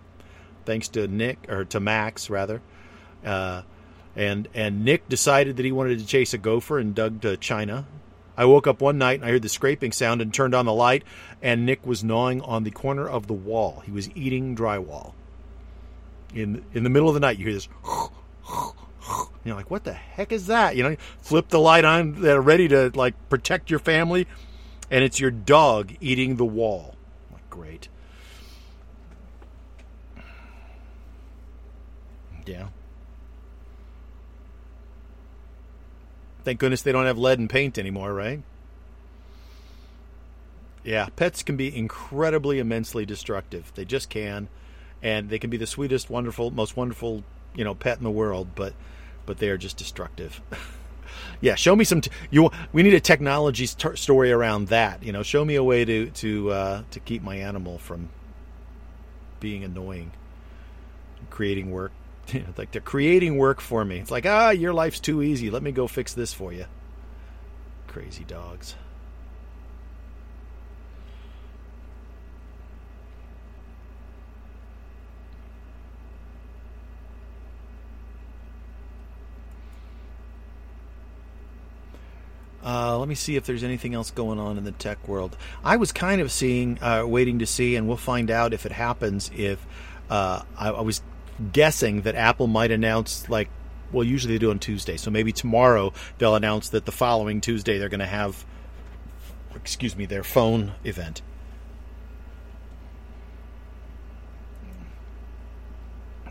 [0.66, 2.62] Thanks to Nick or to Max rather.
[3.26, 3.62] Uh,
[4.16, 7.86] and and Nick decided that he wanted to chase a gopher and dug to China.
[8.38, 10.74] I woke up one night and I heard the scraping sound and turned on the
[10.74, 11.04] light,
[11.42, 13.84] and Nick was gnawing on the corner of the wall.
[13.86, 15.14] He was eating drywall.
[16.34, 17.68] In in the middle of the night, you hear this.
[19.44, 20.76] You're like, what the heck is that?
[20.76, 24.28] You know, flip the light on, they're ready to like protect your family,
[24.90, 26.96] and it's your dog eating the wall.
[27.32, 27.88] Like, great.
[32.46, 32.68] Yeah.
[36.44, 38.42] Thank goodness they don't have lead and paint anymore, right?
[40.84, 43.72] Yeah, pets can be incredibly, immensely destructive.
[43.76, 44.50] They just can,
[45.02, 47.24] and they can be the sweetest, wonderful, most wonderful,
[47.56, 48.50] you know, pet in the world.
[48.56, 48.74] But,
[49.26, 50.42] but they are just destructive.
[51.42, 52.02] yeah, show me some.
[52.02, 52.50] T- you.
[52.74, 55.04] We need a technology st- story around that.
[55.04, 58.10] You know, show me a way to to uh, to keep my animal from
[59.40, 60.12] being annoying,
[61.30, 61.92] creating work
[62.58, 64.00] like they're creating work for me.
[64.00, 65.50] It's like, ah, your life's too easy.
[65.50, 66.66] Let me go fix this for you.
[67.88, 68.76] Crazy dogs.
[82.64, 85.36] Uh, let me see if there's anything else going on in the tech world.
[85.64, 88.72] I was kind of seeing, uh, waiting to see, and we'll find out if it
[88.72, 89.32] happens.
[89.36, 89.66] If
[90.10, 91.02] uh, I, I, was
[91.54, 93.50] guessing that Apple might announce like
[93.92, 97.80] well usually they do on Tuesday so maybe tomorrow they'll announce that the following Tuesday
[97.80, 98.46] they're going to have
[99.56, 101.22] excuse me their phone event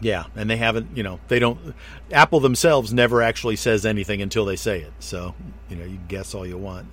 [0.00, 1.74] yeah and they haven't you know they don't
[2.12, 5.34] Apple themselves never actually says anything until they say it so
[5.68, 6.86] you know you guess all you want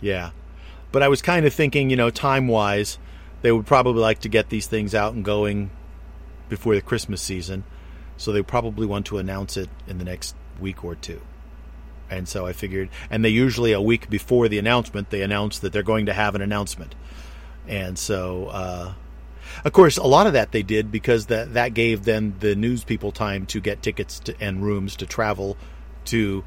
[0.00, 0.30] yeah
[0.92, 2.98] but I was kind of thinking you know time wise
[3.44, 5.70] they would probably like to get these things out and going
[6.48, 7.62] before the Christmas season,
[8.16, 11.20] so they probably want to announce it in the next week or two.
[12.08, 15.74] And so I figured, and they usually a week before the announcement, they announce that
[15.74, 16.94] they're going to have an announcement.
[17.68, 18.92] And so, uh,
[19.64, 22.84] of course, a lot of that they did because that that gave then the news
[22.84, 25.56] people time to get tickets to, and rooms to travel
[26.06, 26.44] to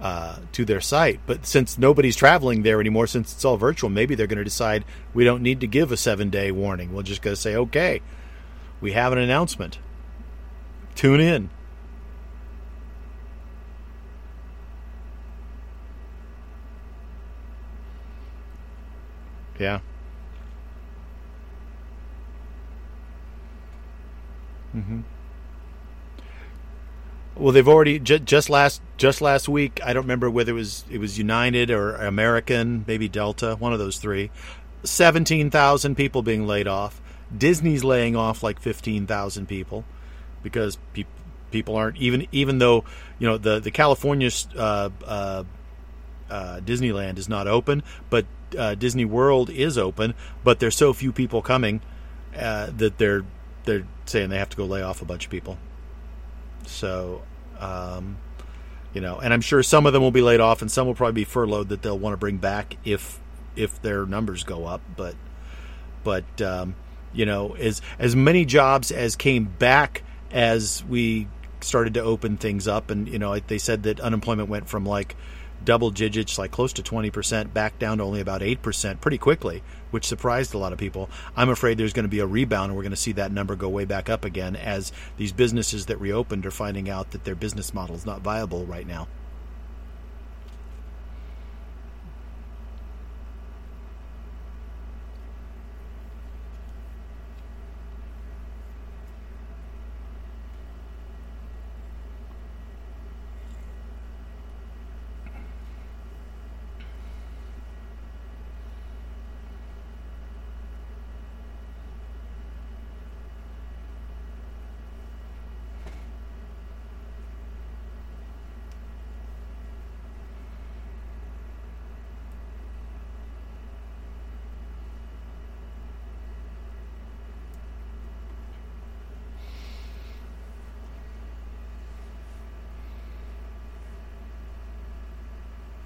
[0.00, 1.20] uh, to their site.
[1.26, 4.84] But since nobody's traveling there anymore, since it's all virtual, maybe they're going to decide
[5.14, 6.92] we don't need to give a seven day warning.
[6.92, 8.02] We'll just go say, okay,
[8.80, 9.78] we have an announcement.
[10.94, 11.50] Tune in.
[19.58, 19.80] Yeah.
[24.76, 25.00] Mm-hmm.
[27.36, 29.80] Well, they've already ju- just last just last week.
[29.84, 33.78] I don't remember whether it was it was United or American, maybe Delta, one of
[33.78, 34.30] those three.
[34.84, 37.00] Seventeen thousand people being laid off.
[37.36, 39.84] Disney's laying off like fifteen thousand people
[40.42, 41.04] because pe-
[41.50, 42.84] people aren't even even though
[43.18, 45.44] you know the the California uh, uh,
[46.30, 48.24] uh, Disneyland is not open, but
[48.56, 50.14] uh, Disney World is open.
[50.42, 51.82] But there's so few people coming
[52.34, 53.24] uh, that they're
[53.66, 55.58] they're saying they have to go lay off a bunch of people.
[56.64, 57.22] So,
[57.58, 58.16] um,
[58.94, 60.94] you know, and I'm sure some of them will be laid off, and some will
[60.94, 63.20] probably be furloughed that they'll want to bring back if
[63.54, 64.80] if their numbers go up.
[64.96, 65.14] But
[66.02, 66.74] but um,
[67.12, 71.28] you know, as as many jobs as came back as we
[71.60, 75.16] started to open things up, and you know, they said that unemployment went from like
[75.64, 80.06] double digits, like close to 20%, back down to only about 8% pretty quickly, which
[80.06, 81.10] surprised a lot of people.
[81.36, 83.56] I'm afraid there's going to be a rebound and we're going to see that number
[83.56, 87.34] go way back up again as these businesses that reopened are finding out that their
[87.34, 89.08] business model is not viable right now.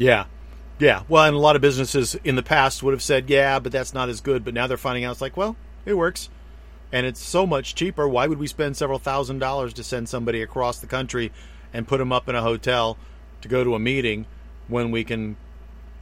[0.01, 0.24] Yeah.
[0.78, 1.02] Yeah.
[1.10, 3.93] Well, and a lot of businesses in the past would have said, yeah, but that's
[3.93, 4.44] not as good.
[4.47, 6.31] But now they're finding out it's like, well, it works.
[6.90, 8.09] And it's so much cheaper.
[8.09, 11.31] Why would we spend several thousand dollars to send somebody across the country
[11.74, 12.97] and put them up in a hotel
[13.43, 14.24] to go to a meeting
[14.68, 15.36] when we can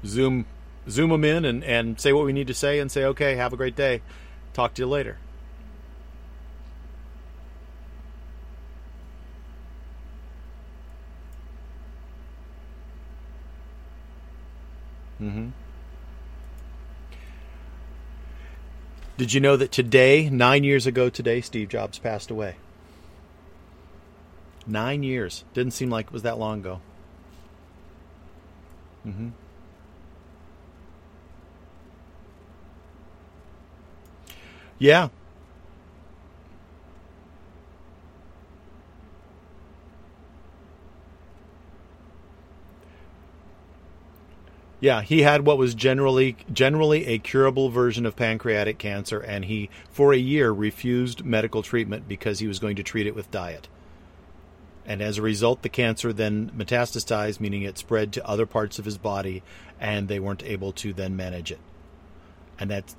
[0.06, 0.46] zoom
[0.88, 3.52] zoom them in and, and say what we need to say and say, okay, have
[3.52, 4.00] a great day.
[4.54, 5.18] Talk to you later.
[15.20, 15.48] Mm-hmm.
[19.18, 22.54] Did you know that today, nine years ago today, Steve Jobs passed away?
[24.64, 25.42] Nine years.
[25.54, 26.80] Didn't seem like it was that long ago.
[29.04, 29.30] Mm-hmm.
[34.78, 35.08] Yeah,
[44.80, 49.70] Yeah, he had what was generally generally a curable version of pancreatic cancer, and he,
[49.90, 53.68] for a year, refused medical treatment because he was going to treat it with diet.
[54.86, 58.84] And as a result, the cancer then metastasized, meaning it spread to other parts of
[58.84, 59.42] his body,
[59.80, 61.60] and they weren't able to then manage it.
[62.58, 62.96] And that's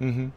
[0.00, 0.28] Mm-hmm.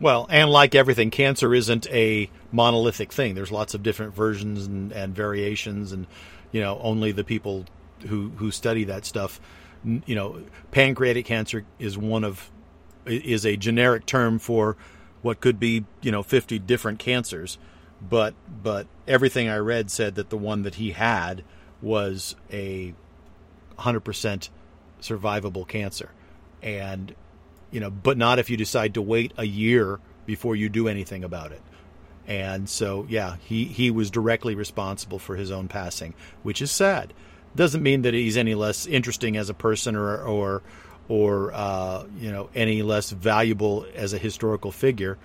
[0.00, 3.34] Well, and like everything, cancer isn't a monolithic thing.
[3.34, 6.06] There's lots of different versions and, and variations, and
[6.52, 7.64] you know, only the people
[8.06, 9.40] who who study that stuff,
[9.84, 10.42] you know,
[10.72, 12.50] pancreatic cancer is one of
[13.06, 14.76] is a generic term for
[15.22, 17.56] what could be you know 50 different cancers,
[18.06, 21.44] but but everything I read said that the one that he had
[21.80, 22.94] was a
[23.76, 24.50] 100 percent
[25.04, 26.10] survivable cancer.
[26.62, 27.14] And,
[27.70, 31.22] you know, but not if you decide to wait a year before you do anything
[31.22, 31.62] about it.
[32.26, 37.12] And so, yeah, he, he was directly responsible for his own passing, which is sad.
[37.54, 40.62] Doesn't mean that he's any less interesting as a person or, or,
[41.08, 45.18] or uh, you know, any less valuable as a historical figure,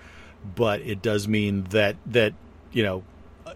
[0.54, 2.34] but it does mean that that
[2.72, 3.02] you know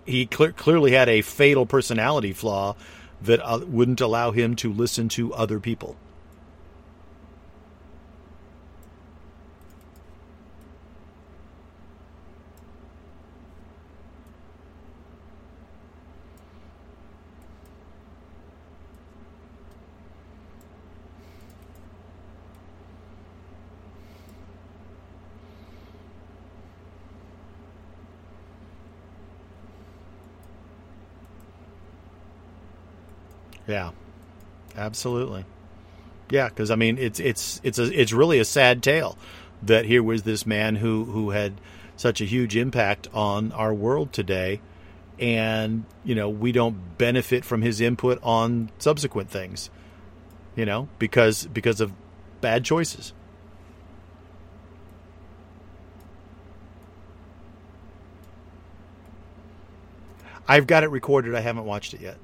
[0.05, 2.75] he cl- clearly had a fatal personality flaw
[3.23, 5.97] that uh, wouldn't allow him to listen to other people.
[33.66, 33.91] Yeah,
[34.77, 35.45] absolutely.
[36.31, 39.16] Yeah, because I mean, it's it's it's a it's really a sad tale
[39.62, 41.55] that here was this man who who had
[41.97, 44.61] such a huge impact on our world today.
[45.19, 49.70] And you know we don't benefit from his input on subsequent things
[50.57, 51.93] you know because because of
[52.41, 53.12] bad choices.
[60.49, 61.35] I've got it recorded.
[61.35, 62.16] I haven't watched it yet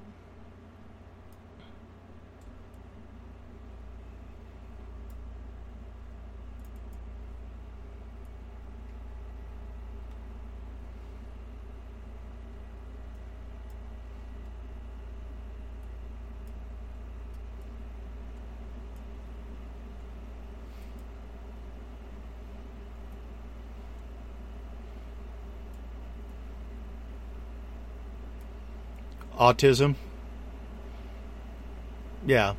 [29.41, 29.97] autism.
[32.27, 32.55] Yeah.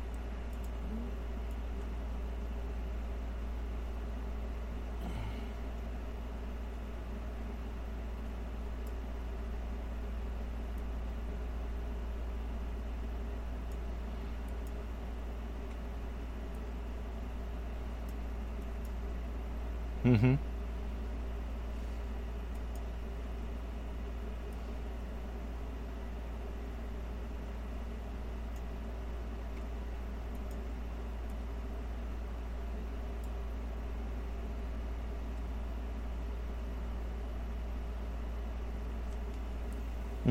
[20.04, 20.51] Mm-hmm.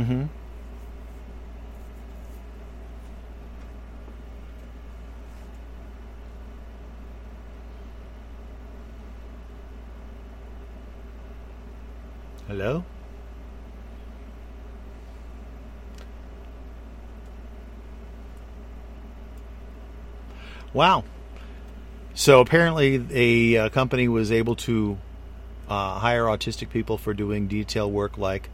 [0.01, 0.23] Mm-hmm.
[12.47, 12.83] Hello?
[20.73, 21.03] Wow.
[22.15, 24.97] So apparently, a uh, company was able to
[25.69, 28.49] uh, hire autistic people for doing detail work like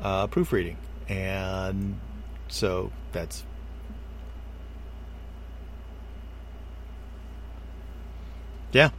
[0.00, 0.76] uh, proofreading,
[1.08, 1.98] and
[2.48, 3.44] so that's
[8.72, 8.90] yeah.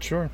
[0.00, 0.30] Sure.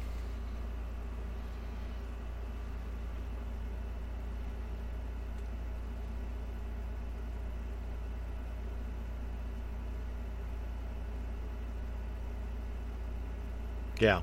[14.00, 14.22] Yeah.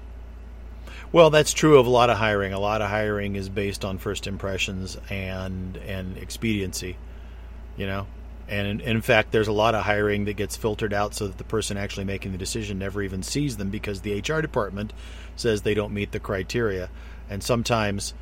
[1.15, 2.51] Well, that's true of a lot of hiring.
[2.51, 6.97] A lot of hiring is based on first impressions and and expediency,
[7.77, 8.07] you know.
[8.49, 11.37] And in, in, fact, there's a lot of hiring that gets filtered out so that
[11.37, 14.91] the person actually making the decision never even sees them because the HR department
[15.37, 16.89] says they don't meet the criteria.
[17.29, 18.13] And sometimes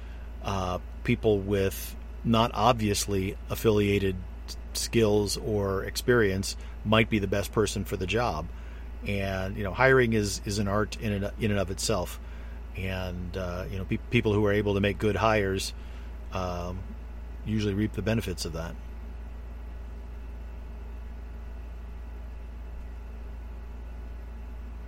[0.44, 4.18] uh, people with not obviously affiliated
[4.74, 6.56] skills or experience
[6.86, 8.46] might be the best person for the job
[9.08, 12.20] and you know hiring is is an art in and, in and of itself
[12.78, 15.74] and uh, you know pe- people who are able to make good hires
[16.34, 16.80] um,
[17.46, 18.76] usually reap the benefits of that.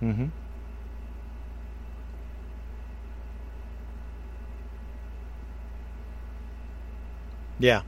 [0.02, 0.26] Mm-hmm.
[7.58, 7.82] Yeah.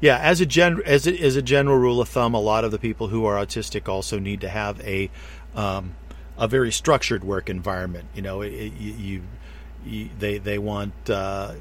[0.00, 2.72] Yeah, as a gen as a, as a general rule of thumb, a lot of
[2.72, 5.10] the people who are autistic also need to have a
[5.54, 5.94] um,
[6.36, 8.06] a very structured work environment.
[8.14, 9.22] You know, it, it, you,
[9.84, 11.54] they they want uh,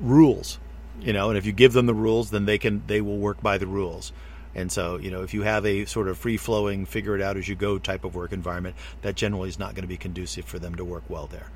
[0.00, 0.58] rules.
[1.00, 3.40] You know, and if you give them the rules, then they can they will work
[3.42, 4.12] by the rules.
[4.54, 7.36] And so, you know, if you have a sort of free flowing, figure it out
[7.36, 10.46] as you go type of work environment, that generally is not going to be conducive
[10.46, 11.50] for them to work well there.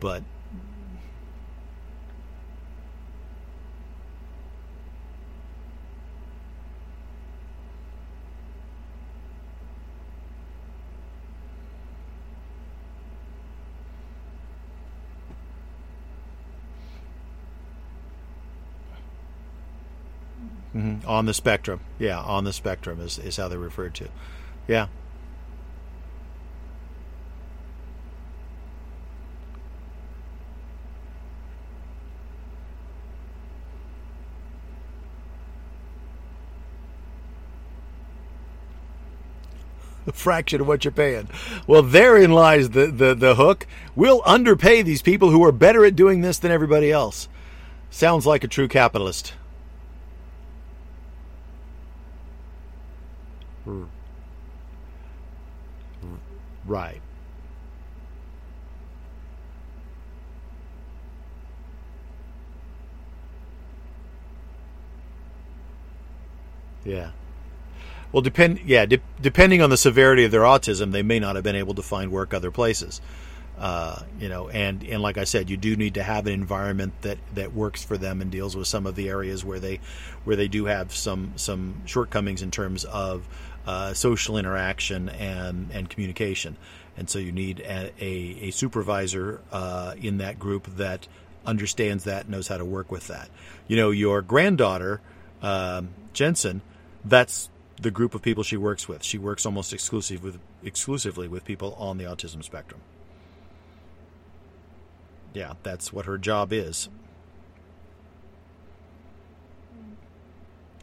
[0.00, 0.22] But
[21.00, 21.10] Mm-hmm.
[21.10, 21.80] On the spectrum.
[21.98, 24.08] Yeah, on the spectrum is, is how they're referred to.
[24.66, 24.88] Yeah.
[40.08, 41.28] a fraction of what you're paying.
[41.66, 43.66] Well, therein lies the, the, the hook.
[43.94, 47.28] We'll underpay these people who are better at doing this than everybody else.
[47.90, 49.34] Sounds like a true capitalist.
[53.64, 53.84] Hmm.
[56.64, 57.00] Right.
[66.84, 67.10] Yeah.
[68.12, 71.44] Well, depend yeah, de- depending on the severity of their autism, they may not have
[71.44, 73.00] been able to find work other places.
[73.58, 76.92] Uh, you know, and and like I said, you do need to have an environment
[77.02, 79.80] that that works for them and deals with some of the areas where they
[80.24, 83.26] where they do have some some shortcomings in terms of
[83.66, 86.56] uh, social interaction and and communication.
[86.96, 91.06] And so you need a, a, a supervisor uh, in that group that
[91.46, 93.28] understands that, knows how to work with that.
[93.68, 95.00] You know, your granddaughter,
[95.40, 96.60] um, Jensen,
[97.04, 99.04] that's the group of people she works with.
[99.04, 102.80] She works almost exclusive with, exclusively with people on the autism spectrum.
[105.34, 106.88] Yeah, that's what her job is.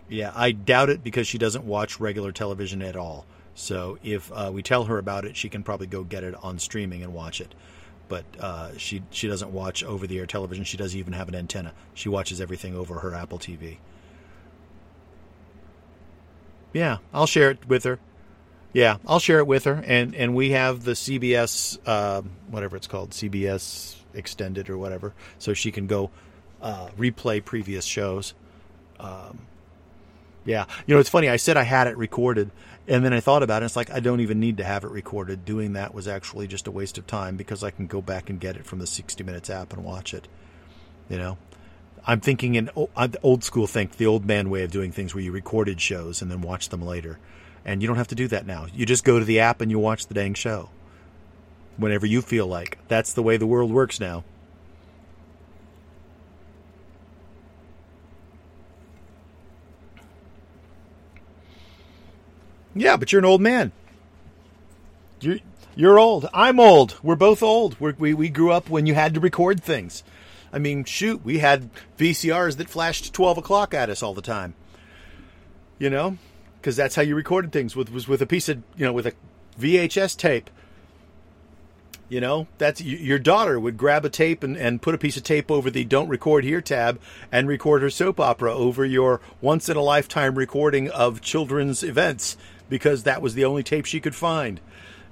[0.07, 3.25] Yeah, I doubt it because she doesn't watch regular television at all.
[3.55, 6.59] So if uh, we tell her about it, she can probably go get it on
[6.59, 7.55] streaming and watch it.
[8.07, 10.63] But uh, she she doesn't watch over the air television.
[10.63, 11.73] She doesn't even have an antenna.
[11.95, 13.77] She watches everything over her Apple TV.
[16.71, 17.99] Yeah, I'll share it with her.
[18.73, 22.87] Yeah, I'll share it with her, and and we have the CBS uh, whatever it's
[22.87, 26.11] called, CBS extended or whatever, so she can go
[26.61, 28.33] uh, replay previous shows.
[28.99, 29.39] Um,
[30.45, 31.29] yeah, you know it's funny.
[31.29, 32.51] I said I had it recorded,
[32.87, 33.65] and then I thought about it.
[33.65, 35.45] It's like I don't even need to have it recorded.
[35.45, 38.39] Doing that was actually just a waste of time because I can go back and
[38.39, 40.27] get it from the 60 Minutes app and watch it.
[41.09, 41.37] You know,
[42.05, 42.69] I'm thinking in
[43.23, 46.29] old school think the old man way of doing things where you recorded shows and
[46.29, 47.19] then watch them later.
[47.63, 48.67] And you don't have to do that now.
[48.71, 50.69] You just go to the app and you watch the dang show
[51.77, 52.77] whenever you feel like.
[52.87, 54.23] That's the way the world works now.
[62.75, 63.71] Yeah, but you're an old man.
[65.21, 65.39] You're,
[65.75, 66.27] you're old.
[66.33, 66.99] I'm old.
[67.01, 67.79] We're both old.
[67.79, 70.03] We're, we we grew up when you had to record things.
[70.51, 74.55] I mean, shoot, we had VCRs that flashed 12 o'clock at us all the time.
[75.79, 76.17] You know,
[76.59, 79.07] because that's how you recorded things with was with a piece of you know with
[79.07, 79.13] a
[79.59, 80.49] VHS tape.
[82.07, 85.23] You know, that's your daughter would grab a tape and, and put a piece of
[85.23, 86.99] tape over the "Don't Record Here" tab
[87.31, 92.37] and record her soap opera over your once in a lifetime recording of children's events
[92.69, 94.59] because that was the only tape she could find.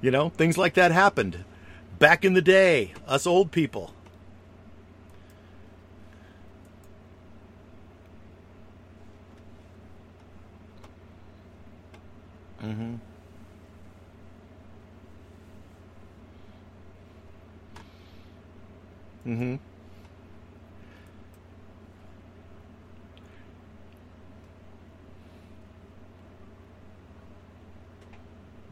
[0.02, 1.44] You know, things like that happened
[1.98, 3.94] back in the day, us old people.
[12.62, 12.96] Mm-hmm.
[19.26, 19.56] Mm-hmm.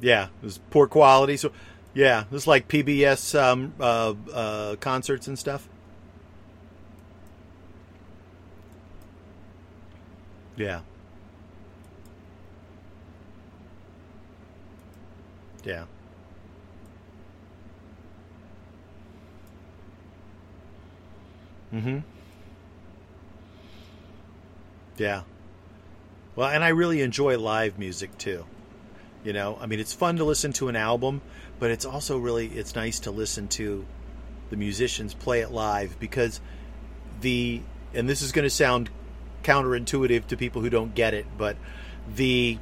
[0.02, 1.38] Yeah, it was poor quality.
[1.38, 1.52] So,
[1.94, 5.69] yeah, it was like PBS um, uh, uh, concerts and stuff.
[10.57, 10.82] Yeah.
[15.64, 15.86] Yeah.
[21.73, 21.99] Mm-hmm.
[24.98, 25.23] Yeah.
[26.35, 28.45] Well, and I really enjoy live music too.
[29.23, 31.22] You know, I mean, it's fun to listen to an album,
[31.60, 33.85] but it's also really it's nice to listen to
[34.49, 36.41] the musicians play it live because
[37.22, 37.61] the
[37.93, 38.89] and this is going to sound
[39.43, 41.57] counterintuitive to people who don't get it, but
[42.15, 42.57] the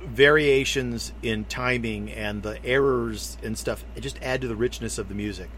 [0.00, 5.14] variations in timing and the errors and stuff just add to the richness of the
[5.14, 5.50] music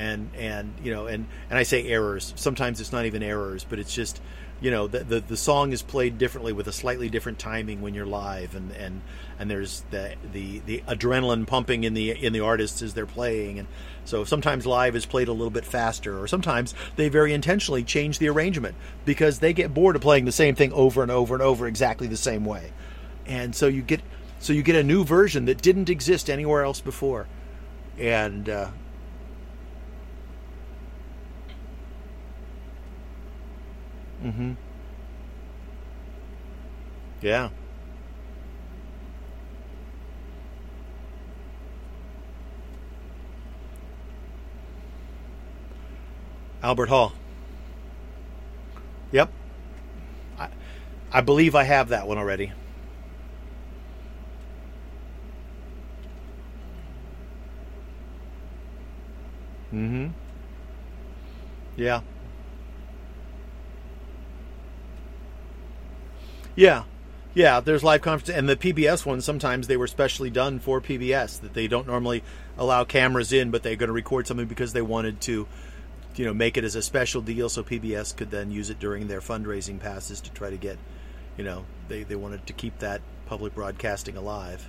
[0.00, 2.32] and and you know and and I say errors.
[2.36, 4.20] Sometimes it's not even errors but it's just
[4.60, 7.94] you know the, the the song is played differently with a slightly different timing when
[7.94, 9.02] you're live and and
[9.38, 13.58] and there's the the the adrenaline pumping in the in the artists as they're playing.
[13.58, 13.68] And
[14.04, 18.18] so sometimes live is played a little bit faster or sometimes they very intentionally change
[18.18, 21.42] the arrangement because they get bored of playing the same thing over and over and
[21.42, 22.72] over exactly the same way.
[23.26, 24.00] And so you get
[24.38, 27.26] so you get a new version that didn't exist anywhere else before.
[27.98, 28.70] And uh,
[34.22, 34.52] Mm-hmm.
[37.22, 37.50] Yeah.
[46.62, 47.12] Albert Hall.
[49.12, 49.30] Yep.
[50.38, 50.48] I,
[51.12, 52.52] I believe I have that one already.
[59.72, 60.08] Mm-hmm.
[61.76, 62.02] Yeah.
[66.60, 66.84] Yeah.
[67.32, 69.24] Yeah, there's live conferences, and the PBS ones.
[69.24, 72.22] Sometimes they were specially done for PBS that they don't normally
[72.58, 75.48] allow cameras in, but they're going to record something because they wanted to,
[76.16, 79.08] you know, make it as a special deal so PBS could then use it during
[79.08, 80.76] their fundraising passes to try to get,
[81.38, 84.68] you know, they, they wanted to keep that public broadcasting alive.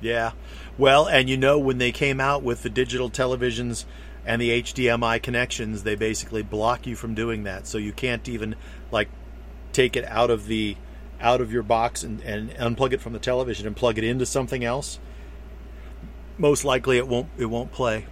[0.00, 0.32] Yeah.
[0.76, 3.84] Well, and you know, when they came out with the digital televisions
[4.24, 7.66] and the HDMI connections, they basically block you from doing that.
[7.66, 8.54] So you can't even
[8.90, 9.08] like
[9.72, 10.76] take it out of the
[11.20, 14.24] out of your box and, and unplug it from the television and plug it into
[14.24, 15.00] something else.
[16.36, 18.06] Most likely it won't it won't play.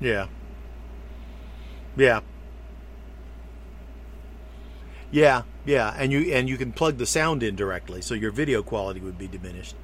[0.00, 0.26] Yeah.
[1.96, 2.20] Yeah.
[5.12, 8.62] Yeah, yeah, and you and you can plug the sound in directly, so your video
[8.62, 9.76] quality would be diminished.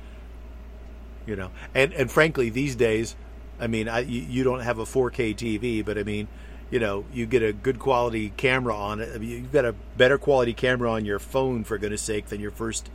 [1.26, 3.14] You know, and and frankly, these days,
[3.60, 6.28] I mean, I, you, you don't have a 4K TV, but I mean,
[6.70, 9.10] you know, you get a good quality camera on it.
[9.14, 12.40] I mean, you've got a better quality camera on your phone, for goodness sake, than
[12.40, 12.89] your first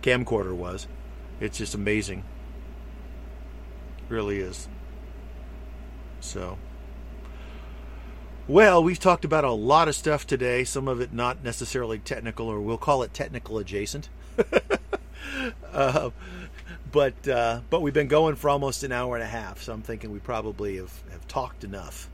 [0.00, 0.86] camcorder was.
[1.40, 2.22] It's just amazing.
[4.08, 4.68] It really is.
[6.20, 6.56] So.
[8.50, 12.48] Well, we've talked about a lot of stuff today, some of it not necessarily technical,
[12.48, 14.08] or we'll call it technical adjacent.
[15.72, 16.10] uh,
[16.90, 19.82] but uh, but we've been going for almost an hour and a half, so I'm
[19.82, 22.10] thinking we probably have, have talked enough.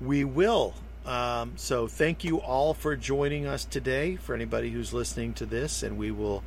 [0.00, 0.72] We will.
[1.04, 4.16] Um, so thank you all for joining us today.
[4.16, 6.42] For anybody who's listening to this, and we will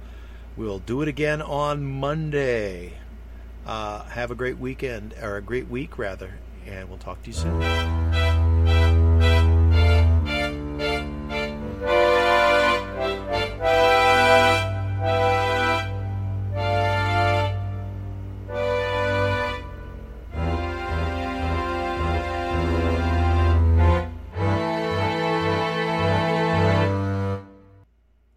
[0.58, 2.94] we'll do it again on Monday.
[3.66, 6.34] Uh, have a great weekend, or a great week rather,
[6.66, 8.41] and we'll talk to you soon.